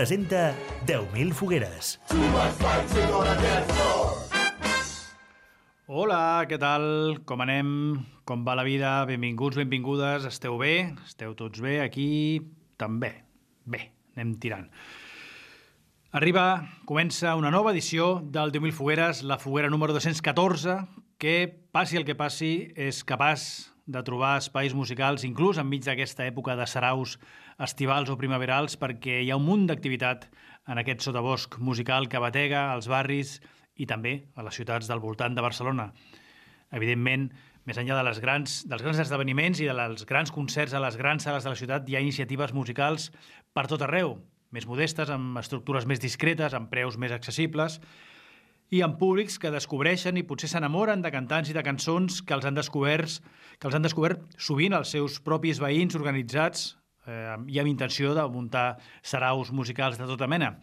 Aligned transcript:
Presenta 0.02 0.56
10.000 0.88 1.30
fogueres. 1.38 2.00
Hola, 5.86 6.22
què 6.50 6.58
tal? 6.58 6.86
Com 7.30 7.44
anem? 7.46 7.68
Com 8.26 8.42
va 8.42 8.56
la 8.58 8.66
vida? 8.66 8.96
Benvinguts, 9.06 9.60
benvingudes. 9.62 10.26
Esteu 10.26 10.58
bé? 10.58 10.96
Esteu 11.06 11.36
tots 11.38 11.62
bé? 11.62 11.76
Aquí 11.86 12.08
també. 12.82 13.12
Bé, 13.70 13.92
anem 14.18 14.34
tirant. 14.42 14.66
Arriba, 16.18 16.48
comença 16.90 17.38
una 17.38 17.54
nova 17.54 17.70
edició 17.70 18.24
del 18.26 18.50
10.000 18.50 18.74
fogueres, 18.74 19.22
la 19.22 19.38
foguera 19.38 19.70
número 19.70 19.94
214, 19.94 20.80
que, 21.22 21.36
passi 21.70 22.02
el 22.02 22.10
que 22.10 22.18
passi, 22.18 22.72
és 22.74 23.06
capaç 23.06 23.71
de 23.92 24.02
trobar 24.08 24.38
espais 24.40 24.74
musicals, 24.78 25.26
inclús 25.28 25.60
enmig 25.62 25.84
d'aquesta 25.86 26.26
època 26.26 26.56
de 26.56 26.68
saraus 26.68 27.18
estivals 27.62 28.10
o 28.10 28.18
primaverals, 28.18 28.78
perquè 28.80 29.20
hi 29.22 29.32
ha 29.32 29.38
un 29.40 29.46
munt 29.46 29.68
d'activitat 29.70 30.28
en 30.72 30.82
aquest 30.82 31.06
sotabosc 31.06 31.60
musical 31.60 32.08
que 32.10 32.22
batega 32.24 32.70
als 32.72 32.90
barris 32.92 33.40
i 33.76 33.88
també 33.90 34.18
a 34.36 34.46
les 34.48 34.58
ciutats 34.58 34.90
del 34.90 35.04
voltant 35.04 35.36
de 35.36 35.44
Barcelona. 35.44 35.92
Evidentment, 36.72 37.30
més 37.68 37.78
enllà 37.78 37.98
de 38.00 38.06
les 38.08 38.20
grans, 38.24 38.62
dels 38.66 38.82
grans 38.82 39.02
esdeveniments 39.04 39.62
i 39.62 39.68
dels 39.70 40.06
grans 40.10 40.32
concerts 40.34 40.74
a 40.74 40.82
les 40.82 40.98
grans 40.98 41.28
sales 41.28 41.46
de 41.46 41.52
la 41.52 41.60
ciutat, 41.60 41.90
hi 41.90 41.98
ha 41.98 42.04
iniciatives 42.04 42.56
musicals 42.58 43.12
per 43.54 43.68
tot 43.70 43.84
arreu, 43.86 44.16
més 44.52 44.68
modestes, 44.68 45.12
amb 45.14 45.38
estructures 45.40 45.86
més 45.88 46.02
discretes, 46.02 46.56
amb 46.58 46.72
preus 46.72 46.98
més 46.98 47.14
accessibles, 47.16 47.80
i 48.72 48.80
amb 48.86 48.96
públics 48.96 49.36
que 49.36 49.52
descobreixen 49.52 50.16
i 50.16 50.24
potser 50.24 50.48
s'enamoren 50.48 51.02
de 51.04 51.12
cantants 51.12 51.50
i 51.52 51.56
de 51.56 51.64
cançons 51.66 52.22
que 52.24 52.36
els 52.38 52.46
han 52.48 52.56
descobert, 52.56 53.18
que 53.60 53.68
els 53.68 53.76
han 53.76 53.84
descobert 53.84 54.24
sovint 54.40 54.78
els 54.78 54.94
seus 54.96 55.20
propis 55.20 55.60
veïns 55.60 55.98
organitzats 56.00 56.70
eh, 57.06 57.36
i 57.52 57.60
amb 57.60 57.68
intenció 57.68 58.16
de 58.16 58.24
muntar 58.32 58.80
saraus 59.04 59.52
musicals 59.52 60.00
de 60.00 60.08
tota 60.08 60.30
mena. 60.32 60.56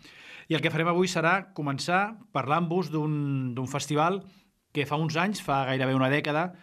I 0.48 0.56
el 0.56 0.64
que 0.64 0.72
farem 0.72 0.88
avui 0.88 1.10
serà 1.12 1.52
començar 1.52 2.16
parlant-vos 2.32 2.88
d'un 2.88 3.68
festival 3.68 4.22
que 4.72 4.86
fa 4.88 4.96
uns 4.96 5.18
anys, 5.20 5.42
fa 5.44 5.66
gairebé 5.68 5.92
una 5.96 6.08
dècada, 6.08 6.54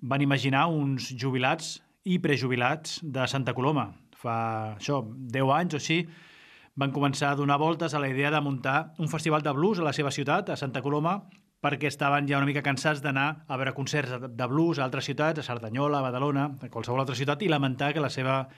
van 0.00 0.24
imaginar 0.24 0.66
uns 0.72 1.10
jubilats 1.12 1.76
i 2.08 2.16
prejubilats 2.24 3.02
de 3.02 3.28
Santa 3.28 3.52
Coloma. 3.52 3.90
Fa 4.16 4.38
això, 4.78 5.02
10 5.04 5.52
anys 5.58 5.76
o 5.76 5.80
així, 5.82 5.98
van 6.76 6.92
començar 6.92 7.30
a 7.32 7.36
donar 7.38 7.56
voltes 7.58 7.94
a 7.94 8.00
la 8.00 8.08
idea 8.08 8.30
de 8.30 8.40
muntar 8.40 8.92
un 8.98 9.08
festival 9.08 9.42
de 9.42 9.52
blues 9.56 9.78
a 9.80 9.84
la 9.86 9.92
seva 9.96 10.10
ciutat, 10.12 10.50
a 10.50 10.56
Santa 10.60 10.82
Coloma, 10.84 11.22
perquè 11.64 11.88
estaven 11.88 12.28
ja 12.28 12.36
una 12.36 12.46
mica 12.46 12.62
cansats 12.62 13.00
d'anar 13.02 13.44
a 13.48 13.56
veure 13.56 13.72
concerts 13.74 14.12
de- 14.28 14.46
blues 14.46 14.78
a 14.78 14.84
altres 14.84 15.06
ciutats, 15.08 15.40
a 15.40 15.42
Cerdanyola, 15.42 15.98
a 15.98 16.02
Badalona, 16.02 16.44
a 16.60 16.68
qualsevol 16.68 17.00
altra 17.00 17.16
ciutat, 17.16 17.42
i 17.42 17.48
lamentar 17.48 17.94
que 17.94 18.00
la 18.04 18.10
seva, 18.10 18.48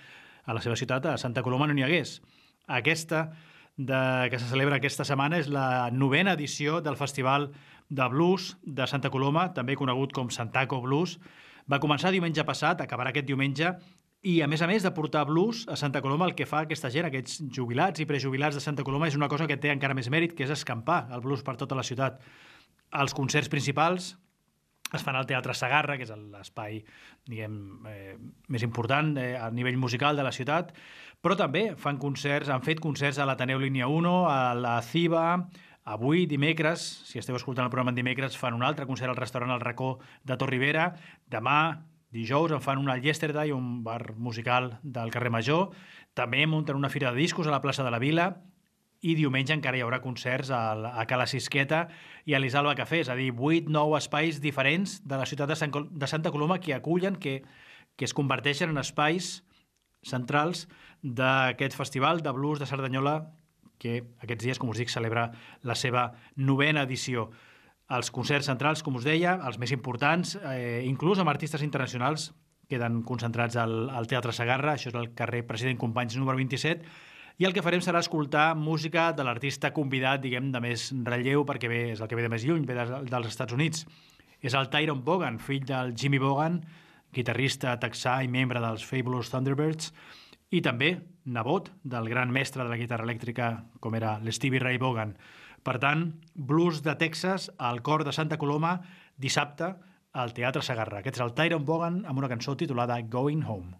a 0.45 0.55
la 0.55 0.61
seva 0.61 0.77
ciutat, 0.77 1.07
a 1.07 1.17
Santa 1.17 1.43
Coloma, 1.43 1.67
no 1.67 1.75
n'hi 1.75 1.87
hagués. 1.87 2.21
Aquesta, 2.67 3.31
de, 3.77 4.29
que 4.31 4.39
se 4.39 4.51
celebra 4.51 4.77
aquesta 4.77 5.05
setmana, 5.07 5.39
és 5.39 5.49
la 5.49 5.89
novena 5.93 6.35
edició 6.35 6.81
del 6.83 6.97
Festival 6.99 7.53
de 7.89 8.09
Blues 8.09 8.57
de 8.65 8.87
Santa 8.87 9.11
Coloma, 9.11 9.53
també 9.55 9.77
conegut 9.79 10.13
com 10.13 10.29
Santaco 10.29 10.83
Blues. 10.83 11.21
Va 11.71 11.79
començar 11.79 12.11
diumenge 12.11 12.45
passat, 12.45 12.81
acabarà 12.83 13.11
aquest 13.15 13.27
diumenge, 13.29 13.77
i 14.23 14.41
a 14.43 14.49
més 14.51 14.63
a 14.63 14.67
més 14.67 14.83
de 14.83 14.91
portar 14.95 15.25
blues 15.29 15.63
a 15.71 15.77
Santa 15.79 16.03
Coloma, 16.03 16.27
el 16.27 16.35
que 16.35 16.47
fa 16.47 16.65
aquesta 16.65 16.91
gent, 16.91 17.07
aquests 17.07 17.43
jubilats 17.55 18.03
i 18.03 18.07
prejubilats 18.09 18.59
de 18.59 18.63
Santa 18.63 18.83
Coloma, 18.87 19.07
és 19.07 19.17
una 19.19 19.29
cosa 19.31 19.47
que 19.47 19.59
té 19.61 19.71
encara 19.71 19.95
més 19.95 20.11
mèrit, 20.11 20.35
que 20.35 20.47
és 20.47 20.55
escampar 20.55 21.05
el 21.15 21.23
blues 21.23 21.45
per 21.47 21.55
tota 21.61 21.79
la 21.79 21.87
ciutat. 21.87 22.19
Els 22.99 23.15
concerts 23.15 23.51
principals 23.53 24.17
es 24.97 25.05
fan 25.05 25.17
al 25.17 25.29
Teatre 25.29 25.55
Sagarra, 25.55 25.99
que 26.01 26.07
és 26.07 26.11
l'espai 26.11 26.81
diguem, 27.29 27.87
eh, 27.87 28.17
més 28.49 28.65
important 28.65 29.13
eh, 29.21 29.37
a 29.37 29.51
nivell 29.55 29.77
musical 29.79 30.17
de 30.17 30.25
la 30.25 30.33
ciutat, 30.33 30.73
però 31.23 31.37
també 31.37 31.75
fan 31.77 31.99
concerts, 32.01 32.49
han 32.51 32.65
fet 32.65 32.81
concerts 32.81 33.19
a 33.19 33.27
l'Ateneu 33.29 33.61
Línia 33.61 33.87
1, 33.87 34.15
a 34.33 34.55
la 34.57 34.79
CIBA, 34.83 35.27
avui, 35.89 36.27
dimecres, 36.27 36.83
si 37.09 37.21
esteu 37.21 37.37
escoltant 37.37 37.69
el 37.69 37.73
programa 37.73 37.93
en 37.95 38.01
dimecres, 38.01 38.37
fan 38.37 38.57
un 38.57 38.65
altre 38.65 38.87
concert 38.89 39.13
al 39.13 39.21
restaurant 39.21 39.53
El 39.55 39.63
Racó 39.63 39.99
de 40.25 40.37
Torribera, 40.41 40.91
demà, 41.31 41.61
dijous, 42.11 42.53
en 42.53 42.63
fan 42.65 42.79
un 42.79 42.91
al 42.91 43.03
Yesterday, 43.03 43.53
un 43.53 43.83
bar 43.85 44.15
musical 44.17 44.79
del 44.83 45.11
carrer 45.11 45.31
Major, 45.31 45.71
també 46.15 46.47
munten 46.47 46.77
una 46.77 46.91
fira 46.91 47.13
de 47.13 47.21
discos 47.21 47.47
a 47.47 47.55
la 47.55 47.61
plaça 47.61 47.85
de 47.85 47.93
la 47.93 48.01
Vila, 48.03 48.29
i 49.01 49.15
diumenge 49.15 49.55
encara 49.55 49.79
hi 49.79 49.83
haurà 49.85 50.01
concerts 50.03 50.51
a, 50.51 50.75
a 50.75 51.05
Cala 51.07 51.29
Sisqueta 51.31 51.85
i 52.27 52.35
a 52.35 52.41
l'Isalba 52.43 52.75
Café, 52.75 53.05
és 53.05 53.11
a 53.13 53.15
dir, 53.19 53.31
8, 53.31 53.71
9 53.71 53.99
espais 54.01 54.41
diferents 54.43 54.99
de 55.07 55.21
la 55.21 55.27
ciutat 55.29 55.53
de, 55.53 55.59
Sant, 55.59 55.75
de 55.75 56.11
Santa 56.11 56.33
Coloma 56.35 56.59
que 56.59 56.75
acullen, 56.75 57.17
que, 57.17 57.43
que 57.95 58.09
es 58.09 58.15
converteixen 58.15 58.75
en 58.75 58.83
espais 58.83 59.45
centrals 60.03 60.67
d'aquest 61.03 61.77
festival 61.79 62.25
de 62.27 62.35
blues 62.35 62.59
de 62.59 62.67
Cerdanyola 62.67 63.21
que 63.79 64.03
aquests 64.19 64.45
dies, 64.45 64.59
com 64.59 64.73
us 64.73 64.81
dic, 64.81 64.91
celebra 64.91 65.29
la 65.63 65.77
seva 65.79 66.09
novena 66.35 66.83
edició. 66.83 67.29
Els 67.89 68.11
concerts 68.13 68.51
centrals, 68.51 68.83
com 68.85 68.99
us 68.99 69.07
deia, 69.07 69.39
els 69.49 69.57
més 69.61 69.73
importants, 69.73 70.35
eh, 70.51 70.85
inclús 70.85 71.21
amb 71.23 71.33
artistes 71.33 71.63
internacionals, 71.65 72.33
queden 72.69 73.01
concentrats 73.03 73.57
al, 73.57 73.89
al 73.89 74.09
Teatre 74.11 74.35
Sagarra, 74.37 74.75
això 74.77 74.91
és 74.91 74.99
el 74.99 75.15
carrer 75.17 75.47
President 75.49 75.81
Companys 75.81 76.19
número 76.21 76.37
27, 76.37 76.85
i 77.39 77.47
el 77.47 77.55
que 77.55 77.63
farem 77.63 77.81
serà 77.81 78.03
escoltar 78.03 78.51
música 78.59 79.13
de 79.17 79.25
l'artista 79.25 79.71
convidat, 79.73 80.21
diguem, 80.21 80.51
de 80.53 80.61
més 80.61 80.91
relleu, 81.07 81.47
perquè 81.49 81.71
ve, 81.71 81.81
és 81.95 82.03
el 82.03 82.11
que 82.11 82.19
ve 82.19 82.27
de 82.27 82.33
més 82.33 82.45
lluny, 82.45 82.67
ve 82.67 82.77
de, 82.77 82.87
dels 83.09 83.31
Estats 83.31 83.55
Units. 83.57 83.87
És 84.43 84.55
el 84.59 84.69
Tyron 84.73 85.01
Bogan, 85.07 85.39
fill 85.39 85.65
del 85.67 85.95
Jimmy 85.97 86.19
Bogan, 86.21 86.61
guitarrista 87.15 87.77
texà 87.81 88.19
i 88.27 88.29
membre 88.29 88.61
dels 88.61 88.85
Fabulous 88.85 89.31
Thunderbirds, 89.33 89.93
i 90.51 90.61
també 90.65 90.97
nebot 91.25 91.71
del 91.85 92.09
gran 92.11 92.33
mestre 92.35 92.65
de 92.65 92.73
la 92.73 92.81
guitarra 92.81 93.07
elèctrica, 93.07 93.53
com 93.81 93.95
era 93.95 94.19
l'Stevie 94.25 94.61
Ray 94.61 94.83
Vaughan. 94.83 95.15
Per 95.63 95.77
tant, 95.83 96.07
blues 96.35 96.83
de 96.83 96.95
Texas 96.97 97.51
al 97.59 97.83
cor 97.83 98.05
de 98.05 98.13
Santa 98.13 98.39
Coloma, 98.39 98.81
dissabte, 99.17 99.75
al 100.13 100.33
Teatre 100.35 100.63
Sagarra. 100.63 101.03
Aquest 101.03 101.19
és 101.19 101.25
el 101.25 101.35
Tyron 101.37 101.67
Vaughan 101.69 102.03
amb 102.09 102.19
una 102.19 102.31
cançó 102.31 102.57
titulada 102.57 103.01
Going 103.03 103.45
Home. 103.45 103.77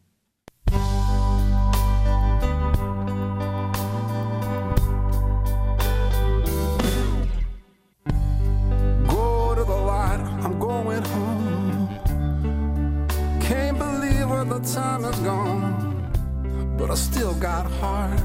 Go 9.09 9.55
to 9.55 9.65
the 9.65 9.81
light, 9.89 10.21
I'm 10.45 10.59
going 10.59 11.05
home. 11.15 11.89
Can't 13.41 13.79
believe 13.79 14.29
where 14.29 14.45
the 14.45 14.61
time 14.61 15.05
has 15.05 15.19
gone. 15.21 15.97
But 16.77 16.91
I 16.91 16.95
still 16.95 17.35
got 17.35 17.67
heart, 17.81 18.21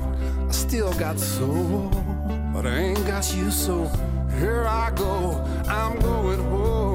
I 0.50 0.52
still 0.52 0.94
got 1.00 1.18
soul. 1.18 2.13
But 2.54 2.68
I 2.68 2.78
ain't 2.78 3.08
got 3.08 3.36
you, 3.36 3.50
so 3.50 3.90
here 4.38 4.64
I 4.68 4.92
go. 4.92 5.44
I'm 5.68 5.98
going 6.00 6.40
home. 6.40 6.93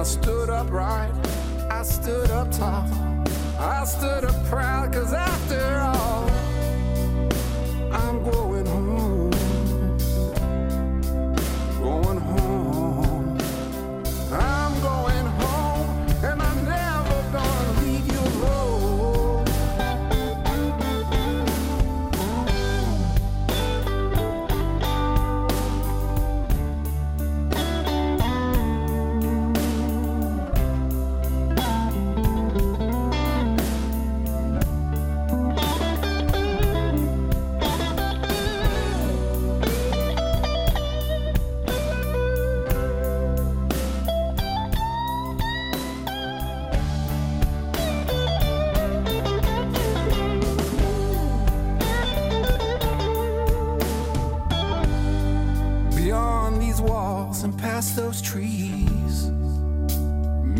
I 0.00 0.02
stood 0.02 0.48
upright, 0.48 1.12
I 1.70 1.82
stood 1.82 2.30
up 2.30 2.50
tall, 2.52 2.88
I 3.58 3.84
stood 3.84 4.24
up 4.24 4.46
proud, 4.46 4.94
cause 4.94 5.12
after 5.12 5.69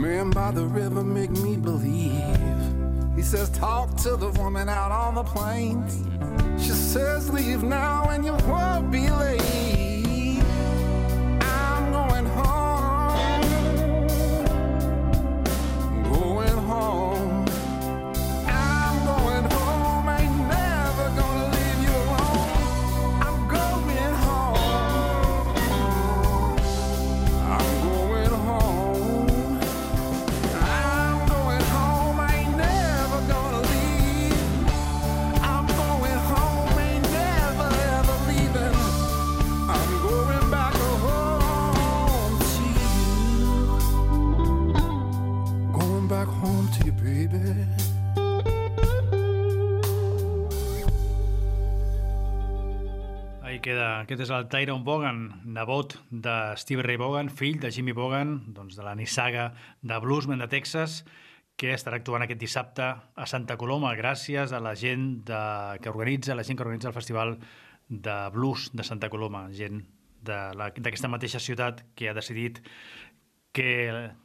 Man 0.00 0.30
by 0.30 0.50
the 0.50 0.64
river 0.64 1.02
make 1.02 1.30
me 1.30 1.56
believe. 1.56 2.14
He 3.16 3.22
says, 3.22 3.50
talk 3.50 3.96
to 3.98 4.16
the 4.16 4.30
woman 4.30 4.68
out 4.68 4.92
on 4.92 5.14
the 5.14 5.24
plains. 5.24 6.04
She 6.62 6.70
says, 6.70 7.30
leave 7.30 7.62
now 7.62 8.08
and 8.10 8.24
you 8.24 8.32
won't 8.48 8.90
be 8.90 9.10
late. 9.10 9.79
Aquest 54.10 54.24
és 54.24 54.30
el 54.34 54.48
Tyrone 54.50 54.82
Bogan, 54.82 55.18
nebot 55.54 55.92
de 56.10 56.32
Steve 56.58 56.82
Ray 56.82 56.98
Vaughan, 56.98 57.28
fill 57.30 57.60
de 57.62 57.68
Jimmy 57.70 57.92
Vaughan, 57.94 58.32
doncs 58.56 58.74
de 58.74 58.82
la 58.82 58.96
nissaga 58.98 59.44
de 59.86 59.98
bluesmen 60.02 60.42
de 60.42 60.48
Texas, 60.50 61.04
que 61.54 61.70
estarà 61.76 62.00
actuant 62.00 62.24
aquest 62.24 62.40
dissabte 62.42 62.88
a 62.90 63.26
Santa 63.30 63.54
Coloma 63.60 63.92
gràcies 63.94 64.50
a 64.50 64.58
la 64.58 64.72
gent 64.74 65.20
de, 65.28 65.38
que 65.78 65.92
organitza, 65.94 66.34
la 66.34 66.42
gent 66.42 66.58
que 66.58 66.66
organitza 66.66 66.90
el 66.90 66.96
Festival 66.96 67.36
de 67.86 68.16
Blues 68.34 68.72
de 68.74 68.82
Santa 68.82 69.12
Coloma, 69.14 69.44
gent 69.54 69.84
d'aquesta 70.26 71.06
mateixa 71.06 71.38
ciutat 71.38 71.84
que 71.94 72.10
ha 72.10 72.18
decidit 72.18 72.58
que 73.52 73.70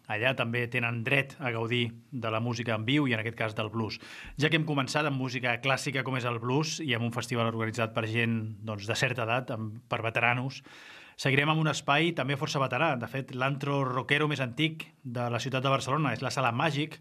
allà 0.05 0.33
també 0.37 0.65
tenen 0.69 0.99
dret 1.05 1.33
a 1.39 1.49
gaudir 1.53 1.89
de 2.11 2.29
la 2.31 2.41
música 2.43 2.75
en 2.75 2.85
viu 2.85 3.07
i 3.09 3.15
en 3.15 3.21
aquest 3.23 3.37
cas 3.39 3.55
del 3.57 3.71
blues. 3.73 3.97
Ja 4.37 4.51
que 4.51 4.59
hem 4.59 4.67
començat 4.69 5.07
amb 5.09 5.17
música 5.17 5.55
clàssica 5.63 6.03
com 6.05 6.17
és 6.19 6.27
el 6.29 6.37
blues 6.43 6.77
i 6.83 6.93
amb 6.93 7.07
un 7.07 7.15
festival 7.15 7.49
organitzat 7.49 7.95
per 7.95 8.05
gent 8.11 8.37
doncs, 8.65 8.85
de 8.85 8.97
certa 8.99 9.25
edat, 9.25 9.55
amb, 9.55 9.79
per 9.89 10.03
veteranos, 10.05 10.61
seguirem 11.17 11.49
amb 11.49 11.63
un 11.63 11.71
espai 11.71 12.13
també 12.13 12.37
força 12.37 12.61
veterà. 12.61 12.93
De 13.01 13.09
fet, 13.09 13.33
l'antro 13.33 13.81
rockero 13.87 14.29
més 14.29 14.43
antic 14.45 14.91
de 15.01 15.29
la 15.31 15.41
ciutat 15.41 15.65
de 15.65 15.73
Barcelona 15.73 16.13
és 16.13 16.21
la 16.21 16.33
Sala 16.33 16.53
Màgic, 16.53 16.99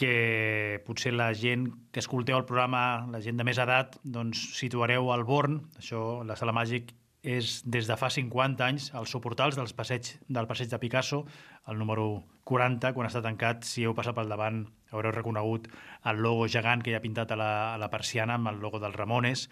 que 0.00 0.80
potser 0.86 1.12
la 1.12 1.28
gent 1.36 1.66
que 1.92 2.00
escolteu 2.00 2.38
el 2.38 2.46
programa, 2.48 3.06
la 3.12 3.20
gent 3.20 3.36
de 3.36 3.44
més 3.44 3.58
edat, 3.60 3.98
doncs 4.02 4.40
situareu 4.56 5.12
al 5.12 5.26
Born. 5.28 5.60
Això, 5.78 6.24
la 6.24 6.38
Sala 6.40 6.56
Màgic 6.56 6.94
és 7.22 7.60
des 7.68 7.86
de 7.88 7.96
fa 8.00 8.08
50 8.10 8.64
anys 8.64 8.88
als 8.96 9.12
suportals 9.12 9.56
dels 9.58 9.74
passeig, 9.76 10.14
del 10.28 10.48
passeig 10.48 10.70
de 10.70 10.78
Picasso, 10.80 11.24
el 11.68 11.78
número 11.78 12.24
40, 12.48 12.94
quan 12.96 13.08
està 13.08 13.20
tancat, 13.22 13.64
si 13.68 13.84
heu 13.84 13.94
passat 13.94 14.16
pel 14.16 14.30
davant 14.32 14.64
haureu 14.90 15.12
reconegut 15.12 15.68
el 16.08 16.22
logo 16.24 16.48
gegant 16.48 16.82
que 16.82 16.92
hi 16.92 16.96
ha 16.96 17.04
pintat 17.04 17.32
a 17.32 17.38
la, 17.38 17.52
a 17.74 17.78
la 17.78 17.90
persiana 17.92 18.38
amb 18.38 18.48
el 18.48 18.60
logo 18.64 18.80
dels 18.80 18.96
Ramones. 18.96 19.48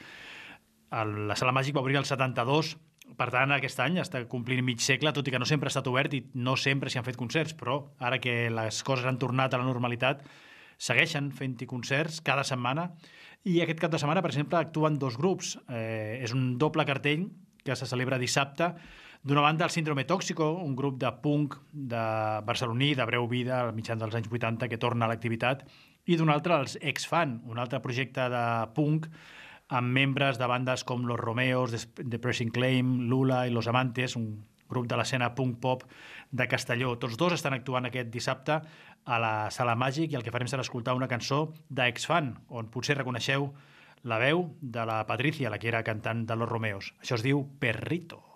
El, 0.90 1.28
la 1.28 1.36
Sala 1.36 1.52
Màgic 1.52 1.76
va 1.76 1.84
obrir 1.84 1.98
el 2.00 2.08
72, 2.08 2.74
per 3.18 3.28
tant, 3.32 3.52
aquest 3.52 3.80
any 3.84 4.00
està 4.00 4.24
complint 4.28 4.64
mig 4.64 4.80
segle, 4.84 5.12
tot 5.12 5.28
i 5.28 5.32
que 5.32 5.40
no 5.40 5.48
sempre 5.48 5.68
ha 5.68 5.72
estat 5.72 5.88
obert 5.88 6.16
i 6.16 6.22
no 6.34 6.56
sempre 6.56 6.88
s'hi 6.88 7.00
han 7.00 7.06
fet 7.06 7.20
concerts, 7.20 7.54
però 7.56 7.82
ara 8.00 8.20
que 8.20 8.48
les 8.52 8.82
coses 8.84 9.08
han 9.08 9.20
tornat 9.20 9.52
a 9.52 9.60
la 9.60 9.68
normalitat, 9.68 10.24
segueixen 10.78 11.32
fent-hi 11.34 11.66
concerts 11.68 12.20
cada 12.24 12.44
setmana 12.46 12.88
i 13.44 13.60
aquest 13.62 13.80
cap 13.80 13.92
de 13.92 14.00
setmana, 14.00 14.22
per 14.22 14.30
exemple, 14.32 14.58
actuen 14.58 14.98
dos 14.98 15.16
grups. 15.18 15.56
Eh, 15.68 16.20
és 16.22 16.34
un 16.36 16.56
doble 16.58 16.84
cartell 16.88 17.28
que 17.68 17.76
se 17.76 17.86
celebra 17.86 18.18
dissabte. 18.18 18.72
D'una 19.22 19.42
banda, 19.44 19.66
el 19.66 19.72
Síndrome 19.74 20.04
Tòxico, 20.06 20.52
un 20.62 20.76
grup 20.78 20.96
de 21.02 21.10
punk 21.22 21.56
de 21.72 22.02
barceloní, 22.46 22.92
de 22.96 23.04
breu 23.04 23.26
vida, 23.28 23.60
al 23.64 23.74
mitjans 23.74 24.00
dels 24.00 24.14
anys 24.14 24.28
80, 24.30 24.68
que 24.70 24.78
torna 24.78 25.06
a 25.06 25.12
l'activitat, 25.12 25.64
i 26.08 26.16
d'una 26.16 26.32
altra, 26.38 26.60
els 26.62 26.78
Ex-Fan, 26.80 27.42
un 27.50 27.58
altre 27.58 27.80
projecte 27.84 28.28
de 28.32 28.44
punk 28.76 29.08
amb 29.68 29.90
membres 29.92 30.38
de 30.40 30.46
bandes 30.48 30.84
com 30.88 31.02
Los 31.04 31.18
Romeos, 31.20 31.74
Des- 31.74 31.88
Depressing 31.98 32.48
Claim, 32.54 33.08
Lula 33.10 33.42
i 33.46 33.50
Los 33.52 33.66
Amantes, 33.68 34.14
un 34.16 34.30
grup 34.68 34.86
de 34.88 34.96
l'escena 34.96 35.34
punk-pop 35.34 35.82
de 36.30 36.46
Castelló. 36.48 36.94
Tots 37.00 37.18
dos 37.20 37.34
estan 37.36 37.52
actuant 37.56 37.84
aquest 37.88 38.08
dissabte 38.14 38.60
a 39.04 39.18
la 39.20 39.50
Sala 39.50 39.74
Màgic 39.76 40.12
i 40.12 40.16
el 40.16 40.22
que 40.24 40.32
farem 40.32 40.48
serà 40.48 40.64
escoltar 40.64 40.94
una 40.96 41.08
cançó 41.08 41.50
d'Ex-Fan, 41.68 42.32
on 42.48 42.70
potser 42.72 42.96
reconeixeu 42.96 43.50
la 44.02 44.18
veu 44.22 44.44
de 44.60 44.84
la 44.86 45.00
Patricia, 45.06 45.50
la 45.50 45.58
que 45.58 45.68
era 45.68 45.84
cantant 45.84 46.26
de 46.26 46.36
Los 46.36 46.48
Romeos. 46.48 46.92
Això 47.02 47.18
es 47.18 47.26
diu 47.26 47.44
Perrito. 47.60 48.27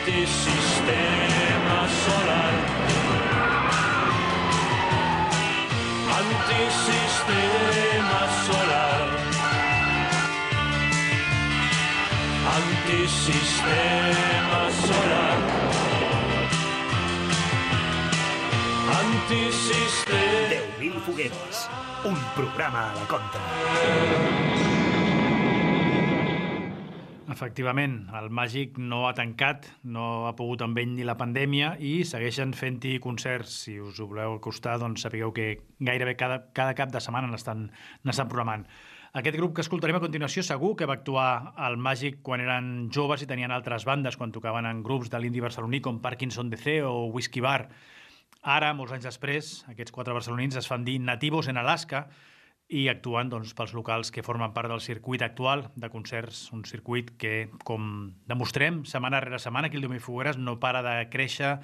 Antisistema 0.00 1.80
solar. 2.04 2.54
Antisistema 6.18 8.22
solar. 8.46 9.08
Antisistema 12.56 14.62
solar. 14.86 15.38
Antisistema. 19.00 20.20
10.000 20.80 21.00
fogueres. 21.00 21.68
Un 22.04 22.16
programa 22.34 22.90
a 22.90 22.94
la 22.94 23.06
contra. 23.06 23.40
Efectivament, 27.40 27.94
el 28.12 28.26
Màgic 28.36 28.74
no 28.76 29.06
ha 29.08 29.14
tancat, 29.16 29.64
no 29.88 30.26
ha 30.28 30.34
pogut 30.36 30.60
amb 30.60 30.76
ell 30.76 30.90
ni 30.92 31.06
la 31.08 31.14
pandèmia 31.16 31.70
i 31.80 32.02
segueixen 32.04 32.50
fent-hi 32.52 32.98
concerts. 33.00 33.54
Si 33.62 33.78
us 33.80 33.96
ho 33.96 34.04
voleu 34.10 34.34
acostar, 34.36 34.74
doncs 34.82 35.06
sapigueu 35.06 35.32
que 35.32 35.46
gairebé 35.80 36.18
cada, 36.20 36.42
cada 36.52 36.74
cap 36.76 36.92
de 36.92 37.00
setmana 37.00 37.30
n'estan 37.32 38.28
programant. 38.28 38.66
Aquest 39.16 39.38
grup 39.40 39.54
que 39.56 39.64
escoltarem 39.64 39.96
a 39.96 40.02
continuació 40.04 40.44
segur 40.44 40.74
que 40.76 40.84
va 40.84 40.98
actuar 40.98 41.54
al 41.56 41.80
Màgic 41.80 42.20
quan 42.28 42.44
eren 42.44 42.90
joves 42.92 43.24
i 43.24 43.30
tenien 43.30 43.56
altres 43.56 43.88
bandes, 43.88 44.20
quan 44.20 44.36
tocaven 44.36 44.68
en 44.68 44.82
grups 44.84 45.08
de 45.08 45.22
l'indi 45.24 45.40
barceloní 45.40 45.80
com 45.80 46.02
Parkinson 46.04 46.52
DC 46.52 46.82
o 46.84 47.06
Whisky 47.08 47.40
Bar. 47.40 47.70
Ara, 48.44 48.74
molts 48.76 48.92
anys 48.92 49.08
després, 49.08 49.54
aquests 49.72 49.96
quatre 49.96 50.12
barcelonins 50.12 50.60
es 50.60 50.68
fan 50.68 50.84
dir 50.84 51.00
nativos 51.00 51.48
en 51.48 51.56
Alaska 51.56 52.10
i 52.70 52.86
actuen 52.88 53.30
doncs, 53.32 53.50
pels 53.58 53.72
locals 53.74 54.12
que 54.14 54.22
formen 54.22 54.52
part 54.54 54.70
del 54.70 54.80
circuit 54.80 55.22
actual 55.26 55.66
de 55.74 55.90
concerts, 55.90 56.44
un 56.54 56.62
circuit 56.64 57.10
que, 57.18 57.48
com 57.66 58.12
demostrem 58.30 58.84
setmana 58.86 59.20
rere 59.24 59.40
setmana, 59.42 59.66
aquí 59.66 59.80
el 59.80 59.86
Domi 59.88 59.98
Fogueres 59.98 60.38
no 60.38 60.60
para 60.62 60.84
de 60.86 60.94
créixer 61.10 61.56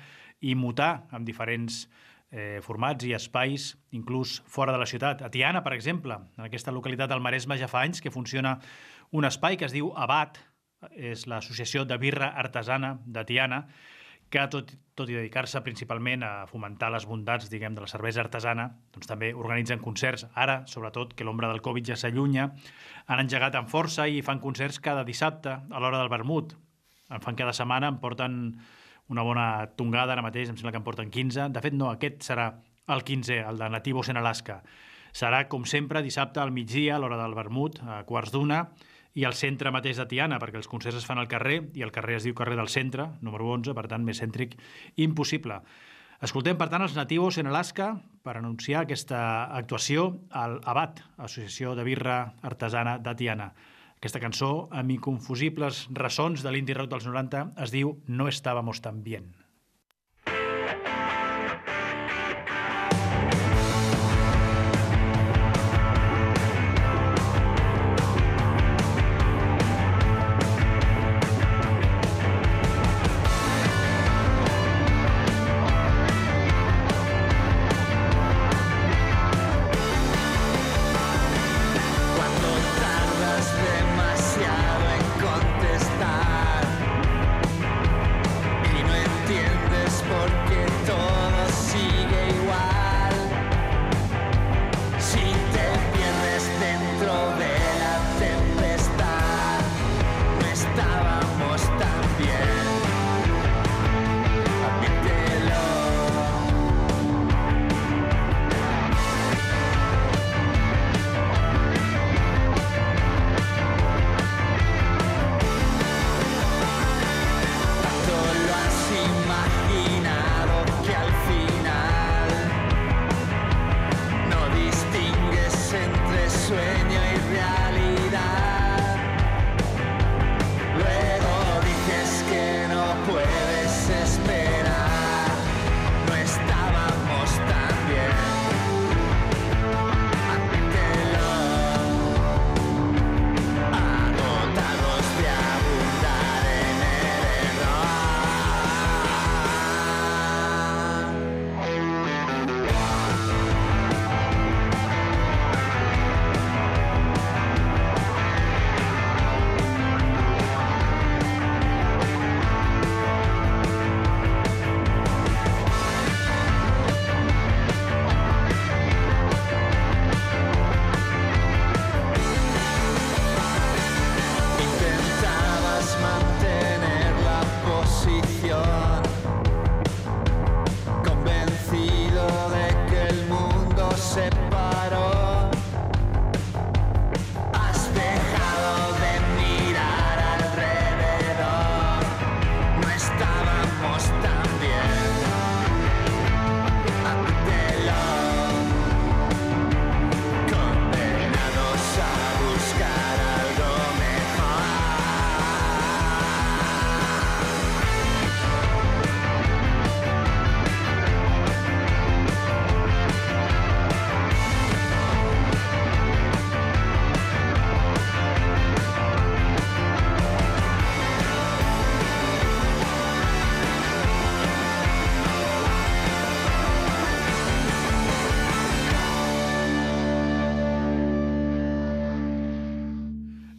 i 0.43 0.57
mutar 0.59 1.07
amb 1.15 1.29
diferents 1.29 1.85
eh, 2.31 2.59
formats 2.63 3.07
i 3.07 3.15
espais, 3.15 3.77
inclús 3.95 4.41
fora 4.51 4.75
de 4.75 4.83
la 4.83 4.91
ciutat. 4.91 5.23
A 5.23 5.31
Tiana, 5.31 5.63
per 5.63 5.77
exemple, 5.77 6.19
en 6.37 6.49
aquesta 6.49 6.75
localitat 6.75 7.13
del 7.13 7.23
Maresme 7.23 7.59
ja 7.61 7.71
fa 7.71 7.85
anys 7.87 8.03
que 8.03 8.11
funciona 8.11 8.59
un 9.15 9.25
espai 9.25 9.57
que 9.57 9.71
es 9.71 9.77
diu 9.77 9.93
Abat, 9.95 10.41
és 10.93 11.25
l'associació 11.31 11.87
de 11.87 11.97
birra 12.03 12.33
artesana 12.37 12.97
de 13.07 13.25
Tiana, 13.25 13.63
que 14.31 14.43
tot, 14.51 14.75
tot 14.97 15.11
i 15.13 15.17
dedicar-se 15.19 15.61
principalment 15.61 16.25
a 16.25 16.31
fomentar 16.49 16.89
les 16.95 17.05
bondats 17.07 17.51
diguem 17.53 17.75
de 17.77 17.83
la 17.85 17.91
cervesa 17.91 18.23
artesana, 18.25 18.71
doncs 18.95 19.11
també 19.11 19.33
organitzen 19.37 19.83
concerts. 19.85 20.25
Ara, 20.35 20.63
sobretot, 20.73 21.13
que 21.15 21.27
l'ombra 21.29 21.51
del 21.53 21.61
Covid 21.65 21.93
ja 21.93 21.99
s'allunya, 22.01 22.49
han 23.07 23.23
engegat 23.23 23.59
amb 23.61 23.69
força 23.69 24.09
i 24.09 24.23
fan 24.25 24.41
concerts 24.41 24.81
cada 24.81 25.05
dissabte 25.05 25.53
a 25.53 25.83
l'hora 25.83 26.01
del 26.01 26.13
vermut. 26.13 26.57
En 27.13 27.23
fan 27.23 27.37
cada 27.39 27.53
setmana, 27.55 27.93
en 27.93 28.01
porten 28.01 28.41
una 29.13 29.23
bona 29.23 29.47
tongada 29.77 30.17
ara 30.17 30.25
mateix, 30.25 30.49
em 30.51 30.57
sembla 30.57 30.73
que 30.75 30.81
en 30.81 30.89
porten 30.89 31.13
15. 31.13 31.51
De 31.55 31.63
fet, 31.63 31.77
no, 31.77 31.93
aquest 31.93 32.25
serà 32.27 32.49
el 32.89 33.05
15è, 33.05 33.43
el 33.47 33.61
de 33.61 33.69
Nativos 33.71 34.09
en 34.09 34.19
Alaska. 34.19 34.63
Serà, 35.17 35.45
com 35.53 35.65
sempre, 35.69 36.03
dissabte 36.03 36.41
al 36.41 36.53
migdia, 36.53 36.97
a 36.97 37.01
l'hora 37.01 37.21
del 37.21 37.37
vermut, 37.37 37.79
a 37.85 38.03
quarts 38.09 38.33
d'una, 38.35 38.65
i 39.17 39.25
al 39.25 39.35
centre 39.35 39.73
mateix 39.73 39.97
de 39.97 40.07
Tiana, 40.11 40.39
perquè 40.39 40.61
els 40.61 40.69
concerts 40.69 41.01
es 41.01 41.07
fan 41.09 41.19
al 41.19 41.29
carrer, 41.31 41.63
i 41.75 41.85
el 41.85 41.93
carrer 41.93 42.19
es 42.19 42.27
diu 42.29 42.37
carrer 42.37 42.59
del 42.59 42.69
centre, 42.69 43.09
número 43.25 43.49
11, 43.55 43.73
per 43.77 43.87
tant, 43.89 44.05
més 44.05 44.21
cèntric 44.21 44.59
impossible. 45.01 45.63
Escoltem, 46.27 46.57
per 46.61 46.69
tant, 46.73 46.85
els 46.85 46.97
nativos 46.97 47.37
en 47.41 47.49
Alaska 47.49 47.91
per 48.25 48.37
anunciar 48.39 48.85
aquesta 48.85 49.21
actuació 49.57 50.07
al 50.31 50.61
Abat, 50.65 51.03
Associació 51.17 51.75
de 51.77 51.85
Birra 51.89 52.19
Artesana 52.45 52.97
de 53.01 53.17
Tiana. 53.17 53.51
Aquesta 53.97 54.21
cançó, 54.21 54.69
amb 54.73 54.93
inconfusibles 54.93 55.87
ressons 55.97 56.45
de 56.45 56.53
l'indie 56.53 56.77
rock 56.77 56.93
dels 56.93 57.09
90, 57.09 57.51
es 57.65 57.73
diu 57.73 57.97
No 58.07 58.29
estábamos 58.29 58.85
tan 58.85 59.03
bien. 59.05 59.33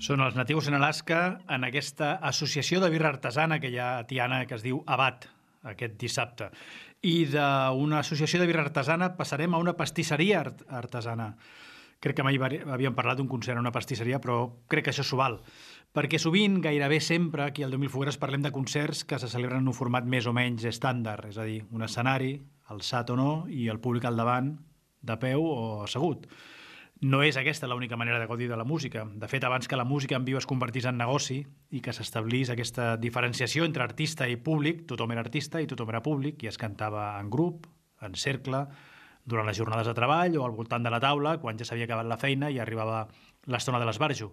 Són 0.08 0.22
els 0.24 0.38
natius 0.40 0.70
en 0.70 0.78
Alaska 0.78 1.18
en 1.52 1.66
aquesta 1.68 2.14
associació 2.30 2.80
de 2.80 2.88
birra 2.94 3.10
artesana 3.12 3.58
que 3.60 3.68
hi 3.74 3.76
ha 3.76 3.88
a 3.98 4.06
Tiana 4.08 4.46
que 4.48 4.56
es 4.56 4.64
diu 4.64 4.78
Abat 4.88 5.26
aquest 5.68 5.98
dissabte. 6.00 6.48
I 7.04 7.26
d'una 7.34 8.00
associació 8.00 8.40
de 8.40 8.48
birra 8.48 8.64
artesana 8.64 9.10
passarem 9.18 9.52
a 9.52 9.60
una 9.60 9.76
pastisseria 9.76 10.40
art 10.46 10.64
artesana. 10.80 11.34
Crec 12.00 12.22
que 12.22 12.24
mai 12.24 12.40
havíem 12.40 12.96
parlat 12.96 13.20
d'un 13.20 13.28
concert 13.28 13.60
a 13.60 13.66
una 13.66 13.76
pastisseria, 13.76 14.22
però 14.24 14.40
crec 14.72 14.88
que 14.88 14.96
això 14.96 15.04
s'ho 15.04 15.20
val. 15.20 15.42
Perquè 15.92 16.22
sovint, 16.24 16.62
gairebé 16.64 17.02
sempre, 17.04 17.44
aquí 17.44 17.68
al 17.68 17.76
10.000 17.76 17.92
Fogueres 17.92 18.22
parlem 18.22 18.46
de 18.48 18.56
concerts 18.56 19.04
que 19.04 19.20
se 19.20 19.28
celebren 19.28 19.66
en 19.66 19.74
un 19.74 19.76
format 19.76 20.08
més 20.08 20.30
o 20.30 20.32
menys 20.32 20.64
estàndard, 20.72 21.34
és 21.34 21.42
a 21.42 21.50
dir, 21.50 21.66
un 21.76 21.84
escenari, 21.84 22.38
alçat 22.72 23.12
o 23.12 23.20
no, 23.20 23.32
i 23.50 23.68
el 23.68 23.84
públic 23.84 24.08
al 24.08 24.24
davant, 24.24 24.54
de 25.04 25.20
peu 25.20 25.44
o 25.44 25.82
assegut. 25.84 26.30
No 27.02 27.22
és 27.22 27.38
aquesta 27.38 27.68
l'única 27.70 27.98
manera 27.98 28.18
de 28.18 28.26
gaudir 28.26 28.48
de 28.50 28.58
la 28.58 28.64
música. 28.66 29.04
De 29.06 29.28
fet, 29.30 29.44
abans 29.46 29.68
que 29.68 29.78
la 29.78 29.86
música 29.86 30.16
en 30.18 30.26
viu 30.26 30.40
es 30.40 30.48
convertís 30.50 30.88
en 30.90 30.98
negoci 30.98 31.44
i 31.70 31.82
que 31.86 31.94
s'establís 31.94 32.50
aquesta 32.50 32.96
diferenciació 32.98 33.68
entre 33.68 33.86
artista 33.86 34.26
i 34.26 34.38
públic, 34.42 34.88
tothom 34.90 35.14
era 35.14 35.22
artista 35.22 35.62
i 35.62 35.68
tothom 35.70 35.94
era 35.94 36.02
públic, 36.02 36.42
i 36.42 36.50
es 36.50 36.58
cantava 36.58 37.12
en 37.20 37.30
grup, 37.30 37.68
en 38.02 38.18
cercle, 38.18 38.66
durant 39.26 39.46
les 39.46 39.58
jornades 39.60 39.86
de 39.86 39.94
treball 39.94 40.40
o 40.40 40.46
al 40.48 40.58
voltant 40.58 40.82
de 40.82 40.90
la 40.90 41.02
taula, 41.04 41.38
quan 41.38 41.60
ja 41.60 41.68
s'havia 41.70 41.86
acabat 41.86 42.10
la 42.10 42.18
feina 42.18 42.50
i 42.50 42.58
arribava 42.64 43.06
l'estona 43.46 43.78
de 43.78 43.86
l'esbarjo. 43.86 44.32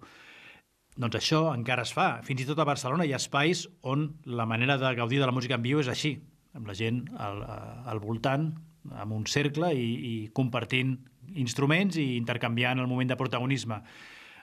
Doncs 0.97 1.19
això 1.19 1.49
encara 1.53 1.85
es 1.85 1.93
fa. 1.93 2.23
Fins 2.25 2.41
i 2.41 2.49
tot 2.49 2.61
a 2.63 2.69
Barcelona 2.69 3.05
hi 3.05 3.13
ha 3.13 3.21
espais 3.21 3.67
on 3.83 4.15
la 4.25 4.47
manera 4.47 4.79
de 4.79 4.95
gaudir 4.97 5.21
de 5.21 5.27
la 5.27 5.35
música 5.37 5.59
en 5.59 5.67
viu 5.67 5.83
és 5.83 5.91
així, 5.91 6.17
amb 6.55 6.71
la 6.71 6.79
gent 6.79 7.03
al, 7.19 7.43
al 7.91 8.01
voltant, 8.01 8.55
amb 8.95 9.17
un 9.17 9.27
cercle 9.27 9.75
i, 9.75 9.91
i 10.09 10.15
compartint 10.33 10.95
instruments 11.41 11.99
i 12.01 12.15
intercanviant 12.17 12.81
el 12.81 12.91
moment 12.91 13.11
de 13.11 13.19
protagonisme. 13.21 13.81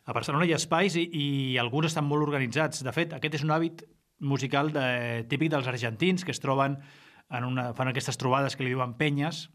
A 0.06 0.14
Barcelona 0.18 0.48
hi 0.50 0.54
ha 0.56 0.60
espais 0.60 0.98
i, 0.98 1.06
i 1.14 1.26
alguns 1.62 1.92
estan 1.92 2.08
molt 2.08 2.26
organitzats. 2.26 2.84
De 2.84 2.94
fet, 2.96 3.14
aquest 3.14 3.40
és 3.40 3.46
un 3.46 3.54
hàbit 3.54 3.84
musical 4.22 4.72
de, 4.74 5.26
típic 5.30 5.52
dels 5.52 5.68
argentins 5.68 6.26
que 6.26 6.34
es 6.34 6.42
troben 6.42 6.78
en 7.32 7.48
una, 7.48 7.72
fan 7.74 7.90
aquestes 7.90 8.20
trobades 8.22 8.56
que 8.56 8.66
li 8.66 8.74
diuen 8.74 8.96
penyes, 9.00 9.50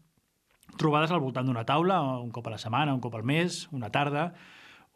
trobades 0.79 1.11
al 1.11 1.23
voltant 1.23 1.47
d'una 1.47 1.65
taula, 1.65 2.01
un 2.19 2.31
cop 2.35 2.47
a 2.47 2.55
la 2.55 2.61
setmana, 2.61 2.93
un 2.93 3.03
cop 3.03 3.15
al 3.15 3.25
mes, 3.27 3.65
una 3.71 3.91
tarda, 3.93 4.31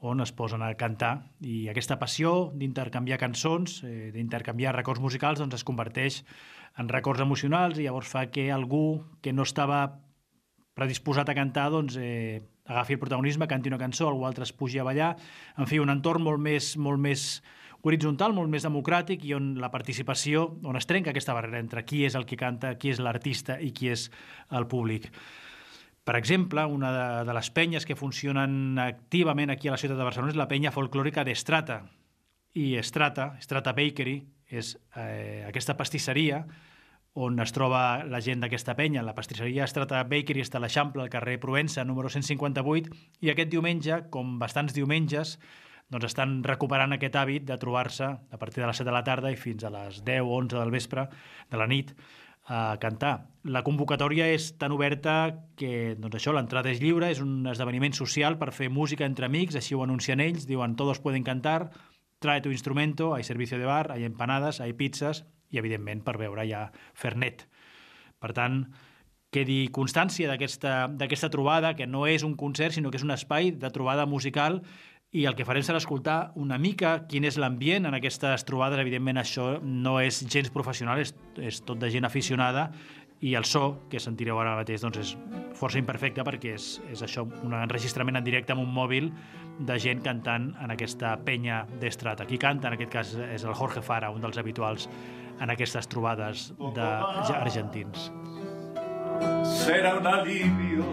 on 0.02 0.20
es 0.20 0.32
posen 0.34 0.64
a 0.66 0.74
cantar 0.74 1.30
i 1.46 1.68
aquesta 1.70 2.00
passió 2.02 2.50
d'intercanviar 2.58 3.20
cançons, 3.22 3.84
eh, 3.86 4.10
d'intercanviar 4.16 4.74
records 4.76 5.00
musicals, 5.00 5.40
doncs 5.40 5.60
es 5.60 5.64
converteix 5.68 6.24
en 6.82 6.90
records 6.90 7.22
emocionals 7.22 7.78
i 7.78 7.86
llavors 7.86 8.10
fa 8.10 8.26
que 8.34 8.50
algú 8.52 9.06
que 9.22 9.34
no 9.34 9.46
estava 9.46 10.02
predisposat 10.78 11.30
a 11.30 11.36
cantar 11.36 11.70
doncs, 11.74 11.98
eh, 12.00 12.42
agafi 12.66 12.96
el 12.96 13.00
protagonisme, 13.00 13.48
canti 13.48 13.70
una 13.70 13.80
cançó, 13.82 14.08
algú 14.08 14.26
altre 14.26 14.44
es 14.48 14.54
pugi 14.54 14.80
a 14.80 14.86
ballar, 14.88 15.16
en 15.58 15.68
fi, 15.68 15.80
un 15.80 15.92
entorn 15.92 16.24
molt 16.24 16.40
més, 16.40 16.76
molt 16.78 17.00
més 17.02 17.42
horitzontal, 17.82 18.34
molt 18.38 18.50
més 18.50 18.64
democràtic 18.64 19.26
i 19.26 19.34
on 19.34 19.56
la 19.60 19.72
participació, 19.74 20.46
on 20.64 20.78
es 20.78 20.88
trenca 20.88 21.12
aquesta 21.12 21.34
barrera 21.34 21.60
entre 21.60 21.84
qui 21.86 22.06
és 22.06 22.16
el 22.16 22.28
que 22.30 22.38
canta, 22.38 22.76
qui 22.78 22.94
és 22.94 23.02
l'artista 23.02 23.58
i 23.60 23.72
qui 23.74 23.90
és 23.92 24.10
el 24.52 24.68
públic. 24.68 25.10
Per 26.04 26.16
exemple, 26.18 26.64
una 26.66 26.92
de, 26.92 27.08
de 27.28 27.34
les 27.38 27.50
penyes 27.54 27.86
que 27.86 27.98
funcionen 27.98 28.80
activament 28.82 29.52
aquí 29.54 29.70
a 29.70 29.76
la 29.76 29.82
ciutat 29.82 30.00
de 30.00 30.06
Barcelona 30.06 30.34
és 30.34 30.40
la 30.40 30.50
penya 30.50 30.74
folclòrica 30.74 31.26
d'Estrata. 31.26 31.84
I 32.58 32.76
Estrata, 32.80 33.36
Estrata 33.40 33.74
Bakery, 33.74 34.18
és 34.52 34.74
eh, 34.98 35.46
aquesta 35.48 35.78
pastisseria 35.80 36.42
on 37.14 37.40
es 37.44 37.52
troba 37.52 38.04
la 38.08 38.22
gent 38.24 38.40
d'aquesta 38.44 38.76
penya. 38.78 39.04
La 39.04 39.16
pastisseria 39.16 39.66
Estrata 39.68 40.04
Bakery 40.08 40.44
està 40.46 40.60
a 40.60 40.64
l'Eixample, 40.64 41.04
al 41.04 41.12
carrer 41.12 41.40
Provença, 41.44 41.84
número 41.84 42.10
158, 42.10 42.94
i 43.22 43.32
aquest 43.32 43.52
diumenge, 43.52 44.06
com 44.14 44.38
bastants 44.40 44.74
diumenges, 44.78 45.38
doncs 45.92 46.08
estan 46.08 46.40
recuperant 46.48 46.96
aquest 46.96 47.18
hàbit 47.20 47.44
de 47.50 47.58
trobar-se 47.60 48.08
a 48.08 48.40
partir 48.40 48.64
de 48.64 48.70
les 48.70 48.80
7 48.80 48.88
de 48.88 48.96
la 48.96 49.04
tarda 49.04 49.32
i 49.32 49.36
fins 49.36 49.66
a 49.68 49.74
les 49.74 50.00
10 50.08 50.24
o 50.24 50.38
11 50.38 50.56
del 50.56 50.72
vespre, 50.72 51.10
de 51.52 51.60
la 51.60 51.68
nit, 51.68 51.92
a 52.48 52.78
cantar. 52.80 53.28
La 53.44 53.62
convocatòria 53.62 54.30
és 54.32 54.54
tan 54.58 54.72
oberta 54.72 55.36
que 55.60 55.98
doncs 56.00 56.16
això 56.18 56.32
l'entrada 56.34 56.72
és 56.72 56.80
lliure, 56.82 57.12
és 57.12 57.20
un 57.22 57.44
esdeveniment 57.52 57.94
social 57.94 58.40
per 58.40 58.54
fer 58.56 58.72
música 58.72 59.06
entre 59.06 59.28
amics, 59.28 59.60
així 59.60 59.76
ho 59.76 59.84
anuncien 59.84 60.24
ells, 60.24 60.48
diuen 60.48 60.78
todos 60.80 61.04
pueden 61.04 61.28
cantar, 61.28 61.70
trae 62.24 62.42
tu 62.42 62.56
instrumento, 62.56 63.14
hay 63.14 63.24
servicio 63.28 63.60
de 63.60 63.68
bar, 63.68 63.92
hay 63.92 64.06
empanadas, 64.06 64.62
hay 64.62 64.74
pizzas 64.74 65.26
i 65.52 65.60
evidentment 65.60 66.04
per 66.06 66.18
veure 66.22 66.46
ja 66.50 66.68
Fernet. 66.98 67.46
Per 68.22 68.32
tant, 68.38 68.64
quedi 69.32 69.66
constància 69.72 70.30
d'aquesta 70.30 71.32
trobada, 71.32 71.76
que 71.76 71.88
no 71.88 72.06
és 72.08 72.24
un 72.28 72.36
concert, 72.36 72.76
sinó 72.76 72.92
que 72.92 73.00
és 73.00 73.08
un 73.08 73.16
espai 73.16 73.54
de 73.56 73.72
trobada 73.72 74.06
musical 74.06 74.62
i 75.12 75.26
el 75.28 75.36
que 75.36 75.44
farem 75.44 75.64
serà 75.64 75.80
escoltar 75.82 76.32
una 76.40 76.58
mica 76.60 77.02
quin 77.12 77.26
és 77.28 77.38
l'ambient 77.40 77.88
en 77.88 77.96
aquestes 77.98 78.46
trobades. 78.48 78.80
Evidentment, 78.80 79.20
això 79.20 79.58
no 79.64 80.00
és 80.00 80.22
gens 80.24 80.52
professional, 80.56 81.02
és, 81.04 81.12
és 81.36 81.60
tot 81.68 81.80
de 81.80 81.90
gent 81.92 82.08
aficionada 82.08 82.70
i 83.22 83.36
el 83.38 83.46
so 83.46 83.84
que 83.92 84.00
sentireu 84.02 84.40
ara 84.42 84.56
mateix 84.58 84.82
doncs, 84.82 84.98
és 84.98 85.12
força 85.60 85.78
imperfecte 85.78 86.24
perquè 86.26 86.56
és, 86.56 86.70
és 86.90 87.04
això, 87.06 87.28
un 87.46 87.54
enregistrament 87.54 88.18
en 88.18 88.26
directe 88.26 88.56
amb 88.56 88.64
un 88.64 88.72
mòbil 88.74 89.12
de 89.62 89.78
gent 89.80 90.02
cantant 90.02 90.50
en 90.64 90.74
aquesta 90.74 91.14
penya 91.26 91.66
d'estrata. 91.80 92.26
Qui 92.26 92.40
canta, 92.42 92.72
en 92.72 92.80
aquest 92.80 92.92
cas, 92.92 93.14
és 93.28 93.46
el 93.46 93.54
Jorge 93.54 93.84
Fara, 93.86 94.10
un 94.10 94.24
dels 94.24 94.40
habituals 94.42 94.88
en 95.42 95.50
aquestes 95.50 95.88
trobades 95.90 96.52
d'argentins. 96.76 98.12
será 99.44 99.96
un 99.96 100.08
alivio 100.08 100.84